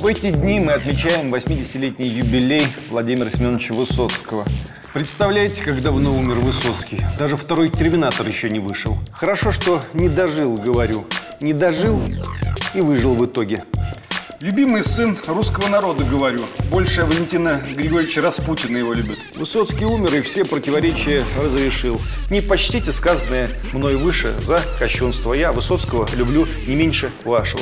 В 0.00 0.06
эти 0.06 0.30
дни 0.30 0.58
мы 0.60 0.72
отмечаем 0.72 1.26
80-летний 1.26 2.08
юбилей 2.08 2.66
Владимира 2.88 3.30
Семеновича 3.30 3.74
Высоцкого. 3.74 4.46
Представляете, 4.94 5.62
как 5.62 5.82
давно 5.82 6.16
умер 6.16 6.36
Высоцкий? 6.36 7.02
Даже 7.18 7.36
второй 7.36 7.68
терминатор 7.68 8.26
еще 8.26 8.48
не 8.48 8.60
вышел. 8.60 8.96
Хорошо, 9.12 9.52
что 9.52 9.82
не 9.92 10.08
дожил, 10.08 10.56
говорю. 10.56 11.04
Не 11.40 11.52
дожил 11.52 12.00
и 12.72 12.80
выжил 12.80 13.12
в 13.12 13.26
итоге. 13.26 13.62
Любимый 14.40 14.82
сын 14.82 15.18
русского 15.26 15.68
народа, 15.68 16.02
говорю. 16.02 16.46
Больше 16.70 17.04
Валентина 17.04 17.60
Григорьевича 17.76 18.22
Распутина 18.22 18.78
его 18.78 18.94
любит. 18.94 19.18
Высоцкий 19.36 19.84
умер 19.84 20.14
и 20.14 20.22
все 20.22 20.46
противоречия 20.46 21.24
разрешил. 21.42 22.00
Не 22.30 22.40
почтите 22.40 22.90
сказанное 22.90 23.50
мной 23.74 23.96
выше 23.96 24.34
за 24.40 24.62
кощунство. 24.78 25.34
Я 25.34 25.52
Высоцкого 25.52 26.08
люблю 26.16 26.46
не 26.66 26.74
меньше 26.74 27.10
вашего. 27.26 27.60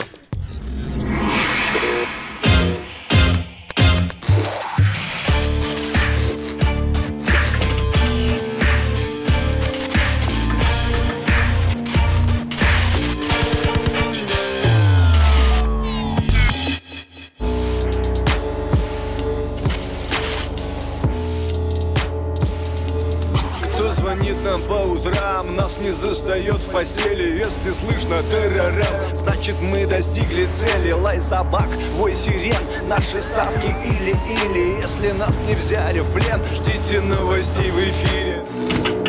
Застает 26.29 26.63
в 26.63 26.71
постели 26.71 27.39
Если 27.39 27.73
слышно 27.73 28.23
террорем, 28.31 29.17
значит 29.17 29.55
мы 29.63 29.87
достигли 29.87 30.45
цели. 30.47 30.93
Лай 30.93 31.21
собак, 31.21 31.69
вой 31.97 32.15
сирен, 32.15 32.55
наши 32.87 33.23
ставки 33.23 33.75
или-или. 33.85 34.81
Если 34.83 35.13
нас 35.13 35.41
не 35.49 35.55
взяли 35.55 36.01
в 36.01 36.13
плен, 36.13 36.41
ждите 36.45 37.01
новостей 37.01 37.71
в 37.71 37.79
эфире 37.79 39.08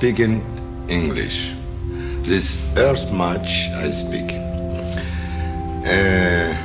speak 0.00 0.18
in 0.18 0.40
English. 0.88 1.52
This 2.22 2.56
earth 2.78 3.12
much 3.12 3.68
I 3.84 3.90
speak. 3.90 4.32
Uh, 5.84 6.56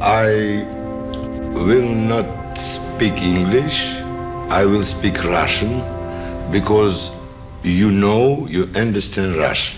I 0.00 0.64
will 1.52 1.92
not 2.12 2.56
speak 2.56 3.20
English. 3.20 4.00
I 4.48 4.64
will 4.64 4.82
speak 4.82 5.22
Russian 5.24 5.82
because 6.50 7.10
you 7.62 7.90
know, 7.90 8.46
you 8.48 8.70
understand 8.74 9.36
Russian. 9.36 9.76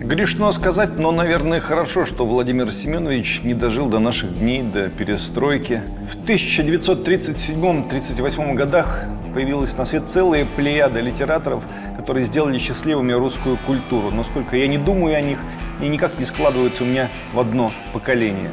Грешно 0.00 0.50
сказать, 0.52 0.98
но, 0.98 1.12
наверное, 1.12 1.60
хорошо, 1.60 2.06
что 2.06 2.24
Владимир 2.24 2.72
Семенович 2.72 3.42
не 3.44 3.52
дожил 3.52 3.90
до 3.90 3.98
наших 3.98 4.38
дней, 4.38 4.62
до 4.62 4.88
перестройки. 4.88 5.82
В 6.10 6.16
1937-38 6.26 8.54
годах 8.54 9.04
появилась 9.32 9.76
на 9.76 9.84
свет 9.84 10.08
целая 10.08 10.44
плеяда 10.44 11.00
литераторов, 11.00 11.64
которые 11.96 12.24
сделали 12.24 12.58
счастливыми 12.58 13.12
русскую 13.12 13.58
культуру. 13.66 14.10
Но 14.10 14.24
сколько 14.24 14.56
я 14.56 14.66
не 14.66 14.78
думаю 14.78 15.16
о 15.16 15.20
них, 15.20 15.38
и 15.82 15.88
никак 15.88 16.18
не 16.18 16.24
складываются 16.24 16.84
у 16.84 16.86
меня 16.86 17.10
в 17.32 17.40
одно 17.40 17.72
поколение. 17.92 18.50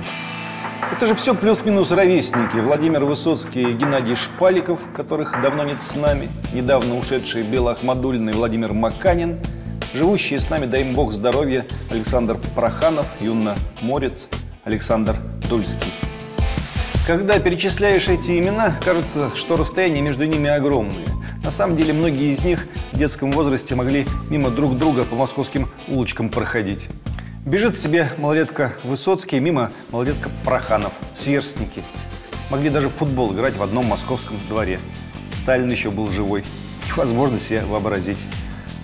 Это 0.91 1.05
же 1.05 1.15
все 1.15 1.35
плюс-минус 1.35 1.91
ровесники. 1.91 2.57
Владимир 2.57 3.03
Высоцкий 3.03 3.71
и 3.71 3.73
Геннадий 3.73 4.15
Шпаликов, 4.15 4.79
которых 4.95 5.41
давно 5.41 5.63
нет 5.63 5.81
с 5.83 5.95
нами, 5.95 6.29
недавно 6.53 6.97
ушедший 6.97 7.41
и 7.41 7.57
Владимир 8.33 8.73
Маканин, 8.73 9.37
живущие 9.93 10.39
с 10.39 10.49
нами, 10.49 10.65
дай 10.65 10.81
им 10.81 10.93
бог 10.93 11.13
здоровья, 11.13 11.65
Александр 11.89 12.37
Проханов, 12.55 13.07
Юна 13.19 13.55
Морец, 13.81 14.27
Александр 14.63 15.15
Дульский. 15.49 16.06
Когда 17.07 17.39
перечисляешь 17.39 18.09
эти 18.09 18.37
имена, 18.37 18.75
кажется, 18.83 19.31
что 19.33 19.55
расстояние 19.55 20.01
между 20.01 20.25
ними 20.25 20.49
огромное. 20.49 21.05
На 21.41 21.51
самом 21.51 21.77
деле, 21.77 21.93
многие 21.93 22.33
из 22.33 22.43
них 22.43 22.67
в 22.91 22.97
детском 22.97 23.31
возрасте 23.31 23.75
могли 23.75 24.05
мимо 24.29 24.49
друг 24.49 24.77
друга 24.77 25.05
по 25.05 25.15
московским 25.15 25.69
улочкам 25.87 26.27
проходить. 26.29 26.89
Бежит 27.45 27.79
себе 27.79 28.09
малолетка 28.17 28.73
Высоцкий, 28.83 29.39
мимо 29.39 29.71
малолетка 29.89 30.29
Проханов, 30.43 30.91
сверстники. 31.13 31.81
Могли 32.49 32.69
даже 32.69 32.89
в 32.89 32.95
футбол 32.95 33.33
играть 33.33 33.55
в 33.55 33.63
одном 33.63 33.85
московском 33.85 34.37
дворе. 34.49 34.77
Сталин 35.37 35.71
еще 35.71 35.91
был 35.91 36.11
живой. 36.11 36.43
Невозможно 36.89 37.39
себе 37.39 37.61
вообразить. 37.61 38.25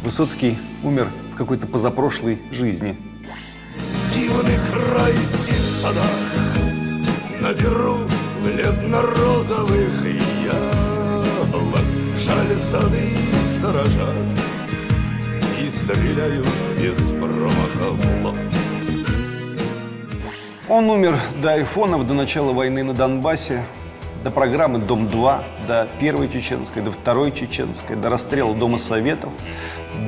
Высоцкий 0.02 0.58
умер 0.82 1.12
в 1.34 1.36
какой-то 1.36 1.68
позапрошлой 1.68 2.42
жизни. 2.54 2.96
Райских 4.96 5.58
садах 5.58 6.10
На 7.42 7.54
перу 7.54 8.13
бледно-розовых 8.44 10.06
яблок 10.44 11.86
Жали 12.18 12.58
сады 12.58 13.16
сторожа 13.58 14.10
И 15.60 15.70
стреляют 15.70 16.48
без 16.78 17.12
промаха 17.12 17.92
в 17.92 18.24
лоб. 18.24 18.36
Он 20.70 20.90
умер 20.90 21.18
до 21.42 21.54
айфонов, 21.54 22.08
до 22.08 22.14
начала 22.14 22.54
войны 22.54 22.84
на 22.84 22.94
Донбассе, 22.94 23.64
до 24.24 24.32
программы 24.32 24.80
«Дом-2», 24.80 25.44
до 25.68 25.88
первой 26.00 26.30
чеченской, 26.30 26.82
до 26.82 26.92
второй 26.92 27.32
чеченской, 27.32 27.96
до 27.96 28.10
расстрела 28.10 28.54
Дома 28.56 28.78
Советов, 28.78 29.32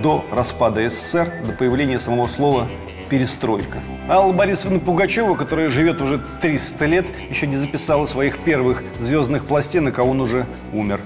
до 0.02 0.24
распада 0.32 0.90
СССР, 0.90 1.44
до 1.46 1.52
появления 1.52 2.00
самого 2.00 2.28
слова 2.28 2.68
«перестройка». 3.10 3.80
Алла 4.10 4.32
Борисовна 4.32 4.80
Пугачева, 4.80 5.36
которая 5.36 5.70
живет 5.70 6.02
уже 6.02 6.22
300 6.42 6.86
лет, 6.86 7.06
еще 7.30 7.48
не 7.48 7.56
записала 7.56 8.06
своих 8.06 8.40
первых 8.40 8.84
звездных 9.00 9.46
пластинок, 9.46 10.00
а 10.00 10.04
он 10.04 10.22
уже 10.22 10.46
умер. 10.74 11.02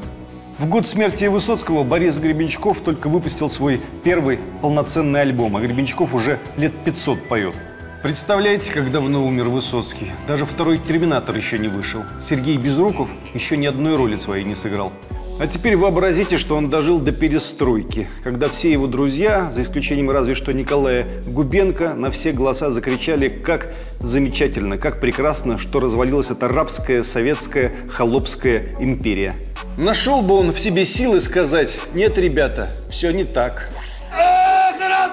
В 0.58 0.68
год 0.68 0.88
смерти 0.88 1.26
Высоцкого 1.26 1.84
Борис 1.84 2.18
Гребенщиков 2.18 2.82
только 2.82 3.08
выпустил 3.08 3.50
свой 3.50 3.80
первый 4.04 4.40
полноценный 4.62 5.22
альбом, 5.22 5.56
а 5.56 5.62
Гребенщиков 5.62 6.14
уже 6.14 6.38
лет 6.58 6.74
500 6.84 7.30
поет. 7.30 7.56
Представляете, 8.04 8.72
как 8.72 8.92
давно 8.92 9.26
умер 9.26 9.50
Высоцкий? 9.50 10.12
Даже 10.28 10.46
второй 10.46 10.78
«Терминатор» 10.78 11.36
еще 11.36 11.60
не 11.60 11.68
вышел. 11.68 12.04
Сергей 12.30 12.58
Безруков 12.58 13.10
еще 13.34 13.58
ни 13.58 13.66
одной 13.66 13.98
роли 13.98 14.16
своей 14.16 14.44
не 14.44 14.56
сыграл. 14.56 14.94
А 15.40 15.48
теперь 15.48 15.78
вообразите, 15.78 16.38
что 16.38 16.58
он 16.58 16.70
дожил 16.70 17.00
до 17.00 17.14
перестройки, 17.14 18.08
когда 18.26 18.50
все 18.50 18.74
его 18.74 18.88
друзья, 18.88 19.50
за 19.56 19.62
исключением 19.62 20.12
разве 20.12 20.36
что 20.36 20.52
Николая 20.52 21.08
Губенко, 21.28 21.94
на 21.94 22.12
все 22.12 22.34
голоса 22.34 22.72
закричали, 22.72 23.30
как 23.30 23.68
замечательно, 24.02 24.78
как 24.78 25.00
прекрасно, 25.00 25.58
что 25.58 25.80
развалилась 25.80 26.30
эта 26.30 26.50
рабская, 26.50 27.04
советская, 27.04 27.72
холопская 27.90 28.76
империя. 28.82 29.38
Нашел 29.78 30.22
бы 30.22 30.34
он 30.34 30.52
в 30.52 30.60
себе 30.60 30.84
силы 30.84 31.22
сказать, 31.22 31.80
нет, 31.94 32.18
ребята, 32.18 32.68
все 32.90 33.12
не 33.12 33.24
так. 33.24 33.70
Эх, 34.12 34.78
раз, 34.82 35.12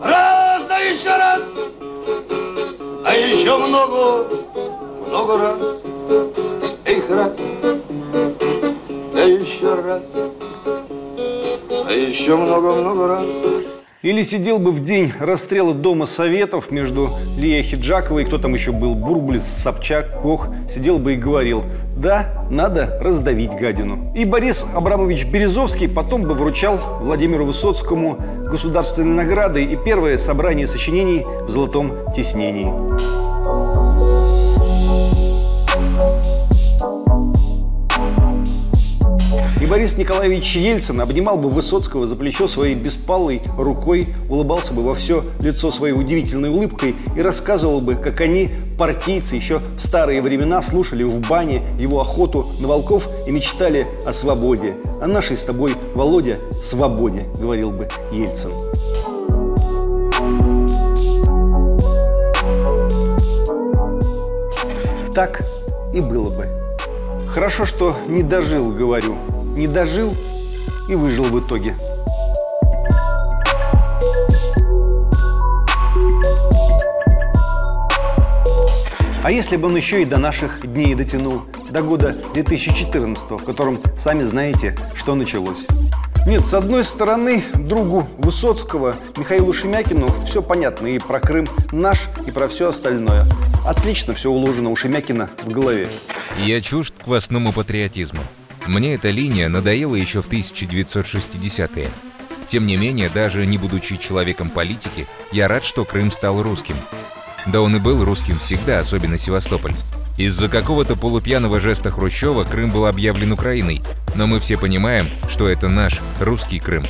раз, 0.00 0.62
да 0.66 0.78
еще 0.78 1.14
раз, 1.14 1.42
а 3.04 3.14
еще 3.14 3.58
много, 3.58 4.28
много 5.06 5.36
раз. 5.36 5.60
Эх, 6.86 7.10
раз, 7.10 7.49
раз, 9.90 10.02
а 11.86 11.92
еще 11.92 12.36
много-много 12.36 13.08
раз. 13.08 13.26
Или 14.02 14.22
сидел 14.22 14.58
бы 14.58 14.70
в 14.70 14.82
день 14.82 15.12
расстрела 15.20 15.74
Дома 15.74 16.06
Советов 16.06 16.70
между 16.70 17.10
Лией 17.36 17.62
Хиджаковой, 17.62 18.24
кто 18.24 18.38
там 18.38 18.54
еще 18.54 18.72
был, 18.72 18.94
Бурбулис, 18.94 19.44
Собчак, 19.44 20.22
Кох, 20.22 20.46
сидел 20.70 20.98
бы 20.98 21.14
и 21.14 21.16
говорил, 21.16 21.64
да, 21.96 22.46
надо 22.50 22.98
раздавить 23.02 23.50
гадину. 23.50 24.14
И 24.16 24.24
Борис 24.24 24.66
Абрамович 24.74 25.26
Березовский 25.26 25.86
потом 25.86 26.22
бы 26.22 26.32
вручал 26.32 26.78
Владимиру 27.02 27.44
Высоцкому 27.44 28.16
государственные 28.50 29.14
награды 29.14 29.64
и 29.64 29.76
первое 29.76 30.16
собрание 30.16 30.66
сочинений 30.66 31.26
в 31.42 31.50
золотом 31.50 31.92
тиснении. 32.14 33.09
Николаевич 40.00 40.56
Ельцин 40.56 40.98
обнимал 41.02 41.36
бы 41.36 41.50
Высоцкого 41.50 42.06
за 42.06 42.16
плечо 42.16 42.48
своей 42.48 42.74
беспалой 42.74 43.42
рукой, 43.58 44.06
улыбался 44.30 44.72
бы 44.72 44.82
во 44.82 44.94
все 44.94 45.22
лицо 45.40 45.70
своей 45.70 45.92
удивительной 45.92 46.48
улыбкой 46.48 46.96
и 47.14 47.20
рассказывал 47.20 47.82
бы, 47.82 47.96
как 47.96 48.22
они, 48.22 48.48
партийцы, 48.78 49.36
еще 49.36 49.58
в 49.58 49.78
старые 49.78 50.22
времена 50.22 50.62
слушали 50.62 51.02
в 51.02 51.20
бане 51.28 51.62
его 51.78 52.00
охоту 52.00 52.46
на 52.60 52.68
волков 52.68 53.06
и 53.26 53.30
мечтали 53.30 53.86
о 54.06 54.14
свободе. 54.14 54.74
О 55.02 55.06
нашей 55.06 55.36
с 55.36 55.44
тобой, 55.44 55.74
Володя, 55.94 56.38
свободе, 56.64 57.26
говорил 57.38 57.70
бы 57.70 57.86
Ельцин. 58.10 58.48
Так 65.12 65.42
и 65.92 66.00
было 66.00 66.30
бы. 66.30 66.46
Хорошо, 67.28 67.66
что 67.66 67.94
не 68.08 68.22
дожил, 68.22 68.70
говорю. 68.72 69.18
Не 69.60 69.68
дожил 69.68 70.16
и 70.88 70.94
выжил 70.94 71.24
в 71.24 71.38
итоге. 71.38 71.76
А 79.22 79.30
если 79.30 79.56
бы 79.56 79.68
он 79.68 79.76
еще 79.76 80.00
и 80.00 80.06
до 80.06 80.16
наших 80.16 80.66
дней 80.66 80.94
дотянул, 80.94 81.42
до 81.68 81.82
года 81.82 82.16
2014, 82.32 83.32
в 83.32 83.44
котором 83.44 83.82
сами 83.98 84.22
знаете, 84.22 84.78
что 84.94 85.14
началось. 85.14 85.66
Нет, 86.26 86.46
с 86.46 86.54
одной 86.54 86.82
стороны, 86.82 87.44
другу 87.52 88.08
Высоцкого, 88.16 88.96
Михаилу 89.18 89.52
Шемякину, 89.52 90.08
все 90.24 90.40
понятно 90.40 90.86
и 90.86 90.98
про 90.98 91.20
Крым 91.20 91.46
наш, 91.70 92.08
и 92.26 92.30
про 92.30 92.48
все 92.48 92.70
остальное. 92.70 93.26
Отлично 93.66 94.14
все 94.14 94.30
уложено 94.30 94.70
у 94.70 94.76
Шемякина 94.76 95.28
в 95.44 95.52
голове. 95.52 95.86
Я 96.38 96.62
чужд 96.62 96.94
квасному 97.04 97.52
патриотизму. 97.52 98.22
Мне 98.70 98.94
эта 98.94 99.10
линия 99.10 99.48
надоела 99.48 99.96
еще 99.96 100.22
в 100.22 100.28
1960-е. 100.28 101.88
Тем 102.46 102.66
не 102.66 102.76
менее, 102.76 103.10
даже 103.12 103.44
не 103.44 103.58
будучи 103.58 103.96
человеком 103.96 104.48
политики, 104.48 105.08
я 105.32 105.48
рад, 105.48 105.64
что 105.64 105.84
Крым 105.84 106.12
стал 106.12 106.40
русским. 106.40 106.76
Да 107.46 107.62
он 107.62 107.74
и 107.74 107.80
был 107.80 108.04
русским 108.04 108.38
всегда, 108.38 108.78
особенно 108.78 109.18
Севастополь. 109.18 109.72
Из-за 110.16 110.48
какого-то 110.48 110.94
полупьяного 110.94 111.58
жеста 111.58 111.90
Хрущева 111.90 112.44
Крым 112.44 112.70
был 112.70 112.86
объявлен 112.86 113.32
Украиной, 113.32 113.82
но 114.14 114.28
мы 114.28 114.38
все 114.38 114.56
понимаем, 114.56 115.08
что 115.28 115.48
это 115.48 115.68
наш 115.68 116.00
русский 116.20 116.60
Крым. 116.60 116.84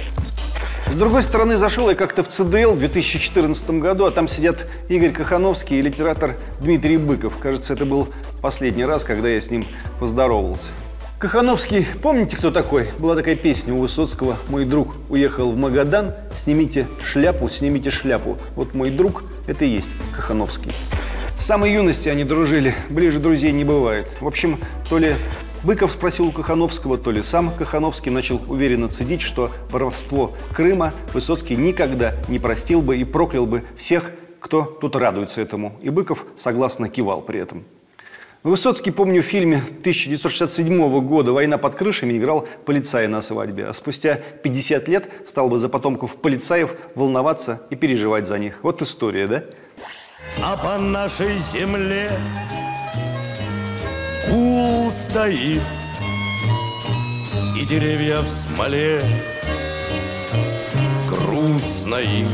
С 0.87 0.97
другой 0.99 1.23
стороны, 1.23 1.57
зашел 1.57 1.89
я 1.89 1.97
как-то 1.97 2.23
в 2.23 2.29
ЦДЛ 2.29 2.75
в 2.75 2.79
2014 2.79 3.71
году, 3.71 4.05
а 4.05 4.11
там 4.11 4.29
сидят 4.29 4.67
Игорь 4.91 5.13
Кахановский 5.13 5.79
и 5.79 5.83
литератор 5.83 6.37
Дмитрий 6.61 6.99
Быков. 6.99 7.39
Кажется, 7.39 7.73
это 7.73 7.87
был 7.87 8.07
последний 8.43 8.85
раз, 8.85 9.03
когда 9.03 9.31
я 9.31 9.41
с 9.41 9.51
ним 9.51 9.65
поздоровался. 9.99 10.67
Кахановский, 11.21 11.87
помните, 12.03 12.39
кто 12.39 12.51
такой? 12.51 12.89
Была 12.99 13.15
такая 13.15 13.37
песня 13.37 13.75
у 13.75 13.81
Высоцкого 13.81 14.39
«Мой 14.49 14.65
друг 14.65 14.95
уехал 15.11 15.53
в 15.53 15.57
Магадан, 15.59 16.13
снимите 16.35 16.87
шляпу, 17.05 17.51
снимите 17.51 17.91
шляпу». 17.91 18.39
Вот 18.57 18.73
мой 18.73 18.91
друг– 18.91 19.25
это 19.47 19.67
и 19.67 19.69
есть 19.69 19.91
Кахановский. 20.17 20.73
С 21.39 21.45
самой 21.45 21.75
юности 21.75 22.09
они 22.09 22.25
дружили, 22.25 22.75
ближе 22.89 23.21
друзей 23.21 23.53
не 23.53 23.65
бывает. 23.65 24.07
В 24.23 24.27
общем, 24.27 24.59
то 24.89 24.97
ли 24.97 25.15
Быков 25.63 25.93
спросил 25.93 26.29
у 26.29 26.33
Кахановского, 26.33 26.97
то 26.97 27.11
ли 27.11 27.23
сам 27.23 27.53
Кахановский 27.55 28.11
начал 28.11 28.41
уверенно 28.49 28.89
цедить, 28.89 29.21
что 29.21 29.51
воровство 29.71 30.33
Крыма 30.57 30.95
Высоцкий 31.13 31.55
никогда 31.55 32.15
не 32.29 32.39
простил 32.39 32.81
бы 32.81 32.97
и 32.97 33.05
проклял 33.05 33.45
бы 33.45 33.65
всех, 33.77 34.11
кто 34.41 34.63
тут 34.63 34.97
радуется 34.97 35.43
этому. 35.43 35.79
И 35.83 35.91
Быков 35.91 36.25
согласно 36.39 36.89
кивал 36.89 37.21
при 37.21 37.41
этом. 37.41 37.67
Высоцкий, 38.43 38.91
помню, 38.91 39.23
в 39.23 39.27
фильме 39.27 39.59
1967 39.59 41.07
года 41.07 41.33
«Война 41.33 41.59
под 41.59 41.75
крышами» 41.75 42.17
играл 42.17 42.49
полицая 42.65 43.07
на 43.07 43.21
свадьбе, 43.21 43.67
а 43.67 43.75
спустя 43.75 44.15
50 44.15 44.89
лет 44.89 45.11
стал 45.29 45.51
бы 45.51 45.59
за 45.59 45.69
потомков 45.69 46.17
полицаев 46.17 46.75
волноваться 46.95 47.61
и 47.69 47.77
переживать 47.77 48.27
за 48.27 48.39
них. 48.39 48.61
Вот 48.63 48.81
история, 48.81 49.27
да? 49.27 49.45
А 50.43 50.57
по 50.57 50.79
нашей 50.79 51.37
земле 51.53 52.11
гул 54.31 54.91
стоит, 54.91 55.61
И 57.61 57.67
деревья 57.67 58.21
в 58.21 58.27
смоле 58.27 59.03
грустно 61.07 61.97
им. 61.97 62.29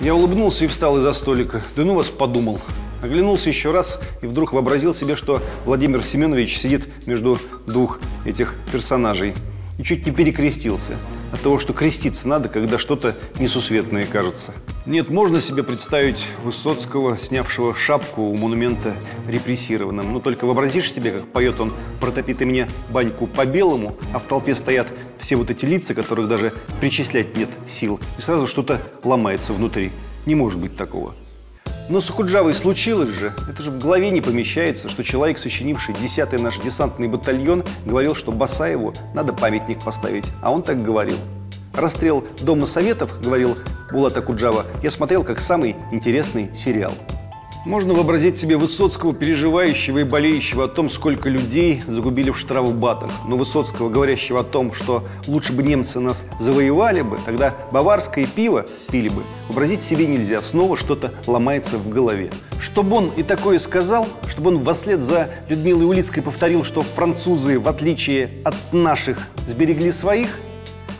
Я 0.00 0.14
улыбнулся 0.14 0.66
и 0.66 0.68
встал 0.68 0.98
из-за 0.98 1.14
столика. 1.14 1.62
Да 1.74 1.84
ну 1.84 1.94
вас 1.94 2.08
подумал. 2.08 2.60
Оглянулся 3.02 3.48
еще 3.48 3.72
раз 3.72 3.98
и 4.22 4.26
вдруг 4.26 4.52
вообразил 4.52 4.94
себе, 4.94 5.16
что 5.16 5.42
Владимир 5.64 6.02
Семенович 6.02 6.58
сидит 6.58 6.88
между 7.06 7.38
двух 7.66 7.98
этих 8.24 8.54
персонажей. 8.70 9.34
И 9.78 9.82
чуть 9.82 10.06
не 10.06 10.12
перекрестился 10.12 10.96
от 11.32 11.40
того, 11.40 11.58
что 11.58 11.72
креститься 11.72 12.28
надо, 12.28 12.48
когда 12.48 12.78
что-то 12.78 13.16
несусветное 13.40 14.04
кажется. 14.04 14.52
Нет, 14.84 15.08
можно 15.08 15.40
себе 15.40 15.62
представить 15.62 16.24
Высоцкого, 16.44 17.16
снявшего 17.18 17.74
шапку 17.74 18.22
у 18.22 18.36
монумента 18.36 18.94
репрессированным. 19.26 20.12
Но 20.12 20.20
только 20.20 20.44
вообразишь 20.44 20.92
себе, 20.92 21.10
как 21.10 21.26
поет 21.26 21.58
он 21.58 21.72
«Протопи 22.00 22.34
ты 22.34 22.44
мне 22.44 22.68
баньку 22.90 23.26
по-белому», 23.26 23.96
а 24.12 24.18
в 24.18 24.24
толпе 24.24 24.54
стоят 24.54 24.88
все 25.18 25.36
вот 25.36 25.50
эти 25.50 25.64
лица, 25.64 25.94
которых 25.94 26.28
даже 26.28 26.52
причислять 26.80 27.36
нет 27.36 27.48
сил. 27.66 27.98
И 28.18 28.20
сразу 28.20 28.46
что-то 28.46 28.80
ломается 29.02 29.52
внутри. 29.52 29.90
Не 30.26 30.34
может 30.34 30.60
быть 30.60 30.76
такого. 30.76 31.14
Но 31.92 32.00
с 32.00 32.08
Худжавой 32.08 32.54
случилось 32.54 33.10
же. 33.10 33.34
Это 33.50 33.62
же 33.62 33.70
в 33.70 33.78
голове 33.78 34.08
не 34.08 34.22
помещается, 34.22 34.88
что 34.88 35.04
человек, 35.04 35.36
сочинивший 35.36 35.94
10-й 35.94 36.40
наш 36.40 36.56
десантный 36.56 37.06
батальон, 37.06 37.64
говорил, 37.84 38.14
что 38.14 38.32
Басаеву 38.32 38.94
надо 39.12 39.34
памятник 39.34 39.84
поставить. 39.84 40.24
А 40.40 40.50
он 40.50 40.62
так 40.62 40.82
говорил. 40.82 41.18
Расстрел 41.74 42.24
Дома 42.40 42.64
Советов, 42.64 43.20
говорил 43.22 43.58
Булата 43.92 44.22
Куджава, 44.22 44.64
я 44.82 44.90
смотрел 44.90 45.22
как 45.22 45.42
самый 45.42 45.76
интересный 45.90 46.48
сериал. 46.56 46.94
Можно 47.64 47.94
вообразить 47.94 48.40
себе 48.40 48.56
Высоцкого, 48.56 49.14
переживающего 49.14 49.98
и 49.98 50.04
болеющего 50.04 50.64
о 50.64 50.68
том, 50.68 50.90
сколько 50.90 51.28
людей 51.28 51.80
загубили 51.86 52.30
в 52.30 52.38
штрафбатах. 52.38 53.12
Но 53.28 53.36
Высоцкого, 53.36 53.88
говорящего 53.88 54.40
о 54.40 54.42
том, 54.42 54.74
что 54.74 55.04
лучше 55.28 55.52
бы 55.52 55.62
немцы 55.62 56.00
нас 56.00 56.24
завоевали 56.40 57.02
бы, 57.02 57.20
тогда 57.24 57.54
баварское 57.70 58.26
пиво 58.26 58.66
пили 58.90 59.10
бы. 59.10 59.22
Вообразить 59.46 59.84
себе 59.84 60.08
нельзя, 60.08 60.42
снова 60.42 60.76
что-то 60.76 61.12
ломается 61.28 61.78
в 61.78 61.88
голове. 61.88 62.32
Чтобы 62.60 62.96
он 62.96 63.12
и 63.16 63.22
такое 63.22 63.60
сказал, 63.60 64.08
чтобы 64.28 64.50
он 64.50 64.74
вслед 64.74 65.00
за 65.00 65.28
Людмилой 65.48 65.84
Улицкой 65.84 66.24
повторил, 66.24 66.64
что 66.64 66.82
французы, 66.82 67.60
в 67.60 67.68
отличие 67.68 68.30
от 68.44 68.56
наших, 68.72 69.28
сберегли 69.46 69.92
своих, 69.92 70.36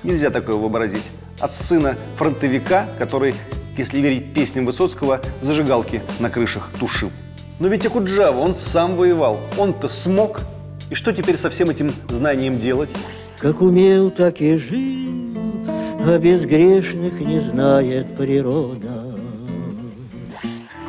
нельзя 0.04 0.30
такое 0.30 0.54
вообразить. 0.54 1.10
От 1.40 1.56
сына 1.56 1.96
фронтовика, 2.16 2.86
который 3.00 3.34
если 3.76 4.00
верить 4.00 4.32
песням 4.32 4.66
Высоцкого, 4.66 5.20
зажигалки 5.40 6.02
на 6.20 6.30
крышах 6.30 6.70
тушил. 6.78 7.10
Но 7.58 7.68
ведь 7.68 7.86
Акуджава, 7.86 8.38
он 8.38 8.54
сам 8.54 8.96
воевал, 8.96 9.38
он-то 9.56 9.88
смог. 9.88 10.40
И 10.90 10.94
что 10.94 11.12
теперь 11.12 11.36
со 11.36 11.48
всем 11.48 11.70
этим 11.70 11.92
знанием 12.08 12.58
делать? 12.58 12.90
Как 13.38 13.60
умел, 13.60 14.10
так 14.10 14.40
и 14.40 14.56
жил, 14.56 15.36
а 16.06 16.18
безгрешных 16.18 17.20
не 17.20 17.40
знает 17.40 18.16
природа. 18.16 18.91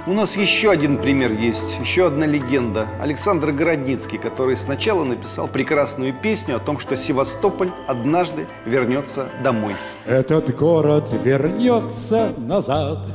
У 0.05 0.11
нас 0.11 0.35
еще 0.35 0.69
один 0.69 0.97
пример 0.97 1.31
есть, 1.31 1.77
еще 1.79 2.07
одна 2.07 2.25
легенда. 2.25 2.89
Александр 2.99 3.53
Городницкий, 3.53 4.17
который 4.17 4.57
сначала 4.57 5.05
написал 5.05 5.47
прекрасную 5.47 6.13
песню 6.13 6.57
о 6.57 6.59
том, 6.59 6.77
что 6.77 6.97
Севастополь 6.97 7.71
однажды 7.87 8.45
вернется 8.65 9.29
домой. 9.41 9.75
Этот 10.05 10.53
город 10.57 11.09
вернется 11.23 12.33
назад, 12.37 13.07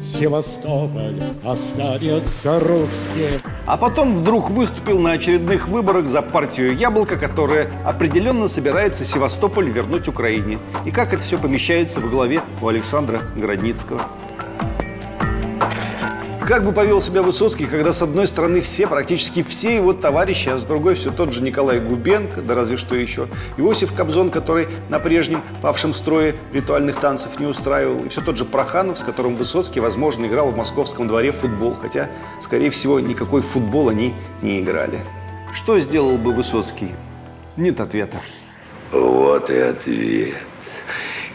Севастополь 0.00 1.22
останется 1.44 2.58
русским. 2.58 3.40
А 3.64 3.76
потом 3.76 4.16
вдруг 4.16 4.50
выступил 4.50 4.98
на 4.98 5.12
очередных 5.12 5.68
выборах 5.68 6.08
за 6.08 6.20
партию 6.20 6.76
«Яблоко», 6.76 7.16
которая 7.16 7.70
определенно 7.84 8.48
собирается 8.48 9.04
Севастополь 9.04 9.70
вернуть 9.70 10.08
Украине. 10.08 10.58
И 10.84 10.90
как 10.90 11.14
это 11.14 11.22
все 11.22 11.38
помещается 11.38 12.00
в 12.00 12.10
голове 12.10 12.42
у 12.60 12.66
Александра 12.66 13.20
Городницкого. 13.36 14.02
Как 16.46 16.64
бы 16.64 16.70
повел 16.70 17.02
себя 17.02 17.22
Высоцкий, 17.22 17.66
когда 17.66 17.92
с 17.92 18.02
одной 18.02 18.28
стороны 18.28 18.60
все, 18.60 18.86
практически 18.86 19.42
все 19.42 19.74
его 19.74 19.92
товарищи, 19.92 20.48
а 20.48 20.58
с 20.58 20.62
другой 20.62 20.94
все 20.94 21.10
тот 21.10 21.32
же 21.32 21.42
Николай 21.42 21.80
Губенко, 21.80 22.40
да 22.40 22.54
разве 22.54 22.76
что 22.76 22.94
еще, 22.94 23.26
Иосиф 23.56 23.92
Кобзон, 23.92 24.30
который 24.30 24.68
на 24.88 25.00
прежнем 25.00 25.42
павшем 25.60 25.92
строе 25.92 26.36
ритуальных 26.52 27.00
танцев 27.00 27.40
не 27.40 27.46
устраивал, 27.46 28.04
и 28.04 28.08
все 28.10 28.20
тот 28.20 28.36
же 28.36 28.44
Проханов, 28.44 28.98
с 28.98 29.02
которым 29.02 29.34
Высоцкий, 29.34 29.80
возможно, 29.80 30.26
играл 30.26 30.52
в 30.52 30.56
московском 30.56 31.08
дворе 31.08 31.32
в 31.32 31.38
футбол, 31.38 31.74
хотя, 31.74 32.08
скорее 32.40 32.70
всего, 32.70 33.00
никакой 33.00 33.42
футбол 33.42 33.88
они 33.88 34.14
не 34.40 34.60
играли. 34.60 35.00
Что 35.52 35.80
сделал 35.80 36.16
бы 36.16 36.30
Высоцкий? 36.30 36.94
Нет 37.56 37.80
ответа. 37.80 38.18
Вот 38.92 39.50
и 39.50 39.58
ответ. 39.58 40.36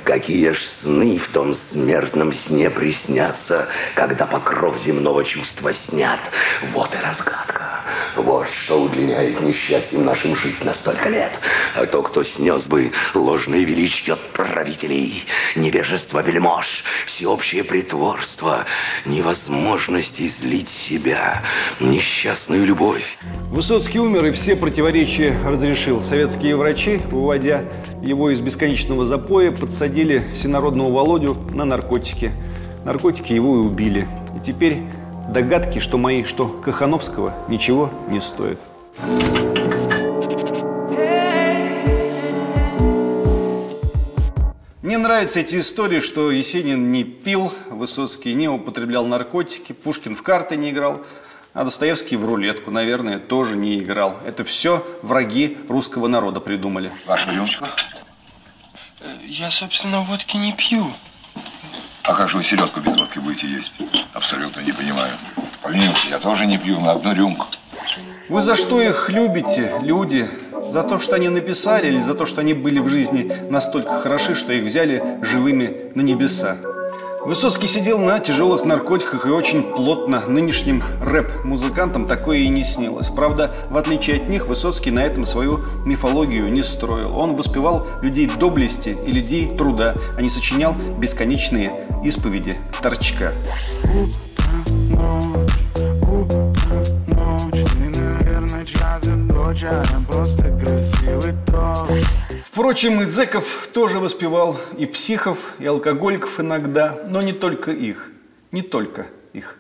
Какие 0.04 0.52
ж 0.52 0.60
сны 0.82 1.18
в 1.20 1.28
том 1.28 1.54
смертном 1.54 2.34
сне 2.34 2.70
приснятся, 2.70 3.70
когда 3.96 4.26
покров 4.26 4.78
земного 4.84 5.24
чувства 5.24 5.74
снят. 5.74 6.20
Вот 6.74 6.94
и 6.94 6.98
разгадка. 7.06 7.61
Вот 8.16 8.48
что 8.50 8.82
удлиняет 8.82 9.40
несчастьем 9.40 10.06
нашим 10.06 10.36
жизнь 10.36 10.64
на 10.64 10.74
столько 10.74 11.10
лет. 11.10 11.40
А 11.76 11.86
то, 11.86 12.02
кто 12.02 12.24
снес 12.24 12.64
бы 12.68 12.92
ложное 13.14 13.64
величие 13.64 14.18
правителей, 14.34 15.26
невежество 15.56 16.22
вельмож, 16.22 16.84
всеобщее 17.06 17.64
притворство, 17.64 18.66
невозможность 19.06 20.20
излить 20.20 20.70
себя, 20.70 21.44
несчастную 21.80 22.66
любовь. 22.66 23.18
Высоцкий 23.50 24.00
умер 24.00 24.26
и 24.26 24.32
все 24.32 24.56
противоречия 24.56 25.38
разрешил. 25.46 26.04
Советские 26.04 26.58
врачи, 26.58 27.00
выводя 27.10 27.64
его 28.02 28.30
из 28.30 28.42
бесконечного 28.42 29.06
запоя, 29.06 29.52
подсадили 29.52 30.24
всенародного 30.34 30.92
Володю 30.92 31.38
на 31.52 31.64
наркотики. 31.64 32.32
Наркотики 32.84 33.34
его 33.34 33.56
и 33.56 33.60
убили. 33.60 34.08
И 34.36 34.40
теперь 34.44 34.80
догадки, 35.30 35.80
что 35.80 35.98
мои, 35.98 36.24
что 36.24 36.48
Кахановского, 36.48 37.34
ничего 37.48 37.92
не 38.08 38.22
стоят. 38.22 38.60
Мне 44.82 44.98
нравятся 44.98 45.40
эти 45.40 45.58
истории, 45.58 46.02
что 46.02 46.32
Есенин 46.32 46.92
не 46.92 47.04
пил, 47.04 47.54
Высоцкий 47.70 48.34
не 48.34 48.50
употреблял 48.50 49.06
наркотики, 49.06 49.72
Пушкин 49.72 50.16
в 50.16 50.24
карты 50.24 50.58
не 50.58 50.72
играл, 50.72 51.02
а 51.54 51.64
Достоевский 51.64 52.18
в 52.18 52.26
рулетку, 52.26 52.72
наверное, 52.72 53.20
тоже 53.20 53.56
не 53.56 53.80
играл. 53.80 54.18
Это 54.26 54.44
все 54.44 54.86
враги 55.02 55.58
русского 55.70 56.08
народа 56.08 56.40
придумали. 56.40 56.92
Вашу 57.06 57.32
рюмочку? 57.32 57.66
Я, 59.26 59.50
собственно, 59.50 60.02
водки 60.02 60.36
не 60.36 60.54
пью. 60.54 60.94
А 62.12 62.14
как 62.14 62.28
же 62.28 62.36
вы 62.36 62.44
селедку 62.44 62.82
без 62.82 62.94
водки 62.98 63.20
будете 63.20 63.48
есть? 63.48 63.72
Абсолютно 64.12 64.60
не 64.60 64.74
понимаю. 64.74 65.14
Помилуйте, 65.62 66.10
я 66.10 66.20
тоже 66.20 66.46
не 66.46 66.58
пью 66.58 66.78
на 66.82 66.92
одну 66.92 67.14
рюмку. 67.14 67.46
Вы 68.28 68.42
за 68.42 68.56
что 68.56 68.82
их 68.82 69.10
любите, 69.10 69.72
люди? 69.82 70.30
За 70.68 70.84
то, 70.84 71.00
что 71.00 71.16
они 71.16 71.30
написали 71.30 71.88
или 71.88 72.02
за 72.02 72.14
то, 72.14 72.26
что 72.26 72.42
они 72.42 72.54
были 72.54 72.80
в 72.80 72.90
жизни 72.90 73.32
настолько 73.50 74.02
хороши, 74.02 74.36
что 74.36 74.52
их 74.52 74.66
взяли 74.66 75.02
живыми 75.22 75.90
на 75.96 76.02
небеса? 76.02 76.58
Высоцкий 77.26 77.68
сидел 77.68 78.00
на 78.00 78.20
тяжелых 78.20 78.66
наркотиках 78.66 79.28
и 79.28 79.30
очень 79.30 79.62
плотно. 79.62 80.22
Нынешним 80.28 80.84
рэп-музыкантам 81.02 82.08
такое 82.08 82.40
и 82.40 82.48
не 82.48 82.64
снилось. 82.64 83.10
Правда, 83.10 83.52
в 83.70 83.78
отличие 83.78 84.18
от 84.18 84.28
них, 84.28 84.48
Высоцкий 84.48 84.90
на 84.90 85.02
этом 85.02 85.26
свою 85.28 85.60
мифологию 85.86 86.52
не 86.52 86.64
строил. 86.64 87.16
Он 87.18 87.36
воспевал 87.36 87.86
людей 88.02 88.28
доблести 88.28 88.98
и 89.06 89.12
людей 89.12 89.56
труда, 89.56 89.94
а 90.18 90.22
не 90.22 90.30
сочинял 90.30 90.74
бесконечные 90.98 91.88
исповеди 92.04 92.58
торчка. 92.82 93.32
Впрочем, 102.52 103.02
и 103.02 103.06
зэков 103.06 103.70
тоже 103.74 104.00
воспевал, 104.00 104.60
и 104.78 104.86
психов, 104.86 105.54
и 105.58 105.66
алкоголиков 105.66 106.38
иногда, 106.42 107.00
но 107.08 107.22
не 107.22 107.32
только 107.32 107.72
их, 107.72 108.12
не 108.52 108.62
только 108.62 109.08
их. 109.32 109.58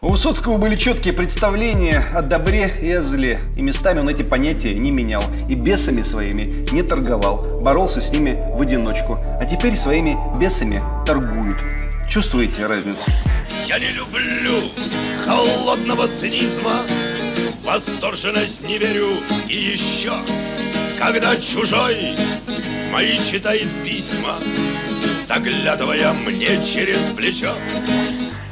У 0.00 0.10
Высоцкого 0.10 0.56
были 0.58 0.76
четкие 0.76 1.12
представления 1.12 2.04
о 2.14 2.22
добре 2.22 2.72
и 2.80 2.88
о 2.92 3.02
зле, 3.02 3.40
и 3.56 3.62
местами 3.62 3.98
он 3.98 4.08
эти 4.08 4.22
понятия 4.22 4.74
не 4.74 4.92
менял, 4.92 5.24
и 5.48 5.56
бесами 5.56 6.02
своими 6.02 6.64
не 6.70 6.84
торговал, 6.84 7.60
боролся 7.60 8.00
с 8.00 8.12
ними 8.12 8.40
в 8.54 8.62
одиночку, 8.62 9.18
а 9.40 9.44
теперь 9.44 9.76
своими 9.76 10.16
бесами 10.38 10.80
торгуют. 11.04 11.58
Чувствуете 12.08 12.64
разницу? 12.66 13.10
Я 13.66 13.80
не 13.80 13.90
люблю 13.90 14.70
холодного 15.26 16.06
цинизма, 16.06 16.74
восторженность 17.64 18.64
не 18.68 18.78
верю 18.78 19.08
и 19.48 19.56
еще, 19.56 20.12
когда 20.98 21.36
чужой 21.36 22.16
мои 22.92 23.18
читает 23.18 23.68
письма, 23.84 24.36
заглядывая 25.26 26.12
мне 26.12 26.62
через 26.64 26.98
плечо. 27.16 27.52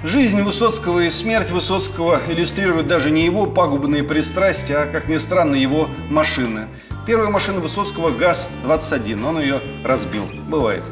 Жизнь 0.05 0.43
Высоцкого 0.43 1.01
и 1.01 1.11
смерть 1.11 1.51
Высоцкого 1.51 2.21
иллюстрируют 2.29 2.89
даже 2.89 3.11
не 3.11 3.25
его 3.25 3.47
пагубные 3.47 4.03
пристрастия, 4.03 4.79
а, 4.79 4.87
как 4.87 5.09
ни 5.09 5.17
странно, 5.17 5.55
его 5.55 5.89
машины. 6.11 6.67
Первая 7.07 7.31
машина 7.31 7.61
Высоцкого 7.61 8.11
ГАЗ-21, 8.11 9.25
он 9.25 9.41
ее 9.41 9.61
разбил. 9.85 10.25
Бывает. 10.49 10.83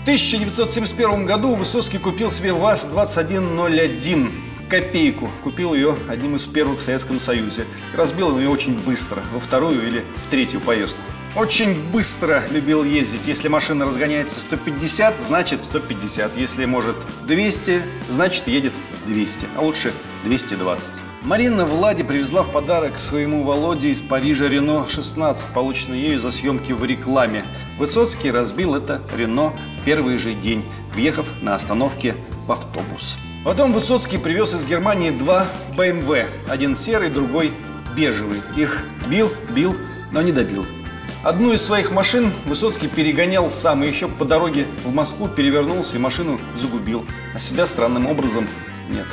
В 0.00 0.02
1971 0.02 1.26
году 1.26 1.54
Высоцкий 1.56 1.98
купил 1.98 2.30
себе 2.30 2.52
ВАЗ-2101 2.52 4.49
копейку. 4.70 5.30
Купил 5.42 5.74
ее 5.74 5.96
одним 6.08 6.36
из 6.36 6.46
первых 6.46 6.78
в 6.78 6.82
Советском 6.82 7.20
Союзе. 7.20 7.66
Разбил 7.94 8.38
ее 8.38 8.48
очень 8.48 8.78
быстро, 8.78 9.20
во 9.34 9.40
вторую 9.40 9.86
или 9.86 10.04
в 10.24 10.30
третью 10.30 10.60
поездку. 10.60 11.00
Очень 11.36 11.90
быстро 11.90 12.42
любил 12.50 12.82
ездить. 12.82 13.26
Если 13.26 13.48
машина 13.48 13.86
разгоняется 13.86 14.40
150, 14.40 15.20
значит 15.20 15.62
150. 15.62 16.36
Если 16.36 16.64
может 16.64 16.96
200, 17.26 17.82
значит 18.08 18.48
едет 18.48 18.72
200. 19.06 19.46
А 19.56 19.60
лучше 19.60 19.92
220. 20.24 20.94
Марина 21.22 21.66
Влади 21.66 22.02
привезла 22.02 22.42
в 22.42 22.50
подарок 22.50 22.98
своему 22.98 23.44
Володе 23.44 23.90
из 23.90 24.00
Парижа 24.00 24.48
Рено 24.48 24.86
16, 24.88 25.50
полученный 25.50 26.00
ею 26.00 26.18
за 26.18 26.30
съемки 26.30 26.72
в 26.72 26.82
рекламе. 26.84 27.44
Высоцкий 27.78 28.30
разбил 28.30 28.74
это 28.74 29.00
Рено 29.16 29.52
в 29.78 29.84
первый 29.84 30.18
же 30.18 30.34
день, 30.34 30.64
въехав 30.94 31.28
на 31.42 31.54
остановке 31.54 32.16
в 32.46 32.52
автобус. 32.52 33.18
Потом 33.42 33.72
Высоцкий 33.72 34.18
привез 34.18 34.54
из 34.54 34.66
Германии 34.66 35.10
два 35.10 35.46
BMW. 35.74 36.26
Один 36.46 36.76
серый, 36.76 37.08
другой 37.08 37.52
бежевый. 37.96 38.42
Их 38.54 38.84
бил, 39.08 39.32
бил, 39.50 39.74
но 40.12 40.20
не 40.20 40.30
добил. 40.30 40.66
Одну 41.22 41.54
из 41.54 41.62
своих 41.62 41.90
машин 41.90 42.32
Высоцкий 42.44 42.86
перегонял 42.88 43.50
сам 43.50 43.82
и 43.82 43.88
еще 43.88 44.08
по 44.08 44.26
дороге 44.26 44.66
в 44.84 44.92
Москву 44.92 45.26
перевернулся 45.26 45.96
и 45.96 45.98
машину 45.98 46.38
загубил. 46.60 47.06
А 47.34 47.38
себя 47.38 47.64
странным 47.64 48.06
образом 48.06 48.46
нет. 48.90 49.06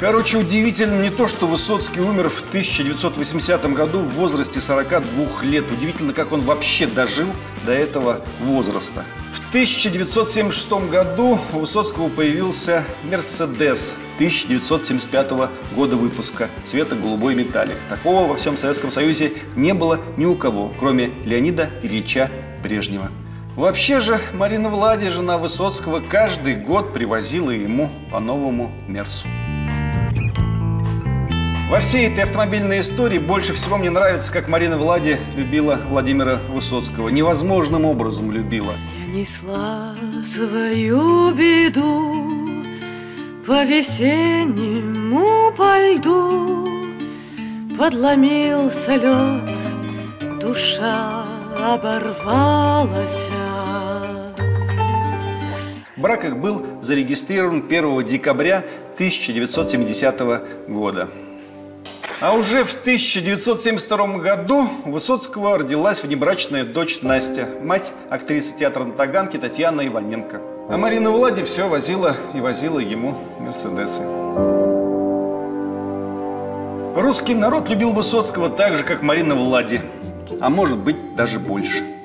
Короче, 0.00 0.38
удивительно 0.38 1.02
не 1.02 1.10
то, 1.10 1.28
что 1.28 1.46
Высоцкий 1.46 2.00
умер 2.00 2.30
в 2.30 2.40
1980 2.40 3.70
году 3.74 3.98
в 3.98 4.14
возрасте 4.14 4.58
42 4.58 5.42
лет. 5.42 5.70
Удивительно, 5.70 6.14
как 6.14 6.32
он 6.32 6.40
вообще 6.40 6.86
дожил 6.86 7.26
до 7.66 7.72
этого 7.72 8.22
возраста. 8.40 9.04
В 9.30 9.50
1976 9.50 10.72
году 10.90 11.38
у 11.52 11.58
Высоцкого 11.58 12.08
появился 12.08 12.82
«Мерседес» 13.04 13.92
1975 14.14 15.32
года 15.74 15.96
выпуска 15.96 16.48
цвета 16.64 16.96
голубой 16.96 17.34
металлик. 17.34 17.76
Такого 17.86 18.26
во 18.26 18.36
всем 18.36 18.56
Советском 18.56 18.90
Союзе 18.90 19.34
не 19.54 19.74
было 19.74 20.00
ни 20.16 20.24
у 20.24 20.34
кого, 20.34 20.72
кроме 20.80 21.08
Леонида 21.24 21.68
Ильича 21.82 22.30
Брежнева. 22.62 23.10
Вообще 23.54 24.00
же 24.00 24.18
Марина 24.32 24.70
Влади, 24.70 25.10
жена 25.10 25.36
Высоцкого, 25.36 26.00
каждый 26.00 26.54
год 26.54 26.94
привозила 26.94 27.50
ему 27.50 27.90
по 28.10 28.18
новому 28.18 28.72
Мерсу. 28.88 29.28
Во 31.70 31.78
всей 31.78 32.08
этой 32.08 32.24
автомобильной 32.24 32.80
истории 32.80 33.18
больше 33.18 33.52
всего 33.52 33.78
мне 33.78 33.90
нравится, 33.90 34.32
как 34.32 34.48
Марина 34.48 34.76
Влади 34.76 35.20
любила 35.36 35.80
Владимира 35.88 36.40
Высоцкого. 36.50 37.10
Невозможным 37.10 37.84
образом 37.84 38.32
любила. 38.32 38.74
Я 38.98 39.06
несла 39.06 39.94
свою 40.24 41.32
беду 41.32 42.64
по 43.46 43.64
весеннему 43.64 45.52
по 45.56 45.78
льду. 45.94 46.66
Подломился 47.78 48.96
лед, 48.96 49.56
душа 50.40 51.24
оборвалась. 51.56 53.28
Брак 55.96 56.24
их 56.24 56.36
был 56.36 56.66
зарегистрирован 56.82 57.64
1 57.68 58.04
декабря 58.06 58.64
1970 58.96 60.66
года. 60.66 61.08
А 62.20 62.34
уже 62.34 62.64
в 62.64 62.74
1972 62.74 64.18
году 64.18 64.68
у 64.84 64.90
Высоцкого 64.90 65.56
родилась 65.56 66.02
внебрачная 66.02 66.64
дочь 66.64 67.00
Настя, 67.00 67.48
мать 67.62 67.92
актрисы 68.10 68.54
театра 68.54 68.84
на 68.84 68.92
Таганке 68.92 69.38
Татьяна 69.38 69.86
Иваненко. 69.86 70.38
А 70.68 70.76
Марина 70.76 71.12
Влади 71.12 71.42
все 71.44 71.66
возила 71.66 72.14
и 72.34 72.40
возила 72.40 72.78
ему 72.78 73.16
Мерседесы. 73.38 74.02
Русский 76.94 77.34
народ 77.34 77.70
любил 77.70 77.94
Высоцкого 77.94 78.50
так 78.50 78.76
же, 78.76 78.84
как 78.84 79.00
Марина 79.00 79.34
Влади, 79.34 79.80
а 80.40 80.50
может 80.50 80.76
быть 80.76 81.14
даже 81.14 81.38
больше. 81.38 81.99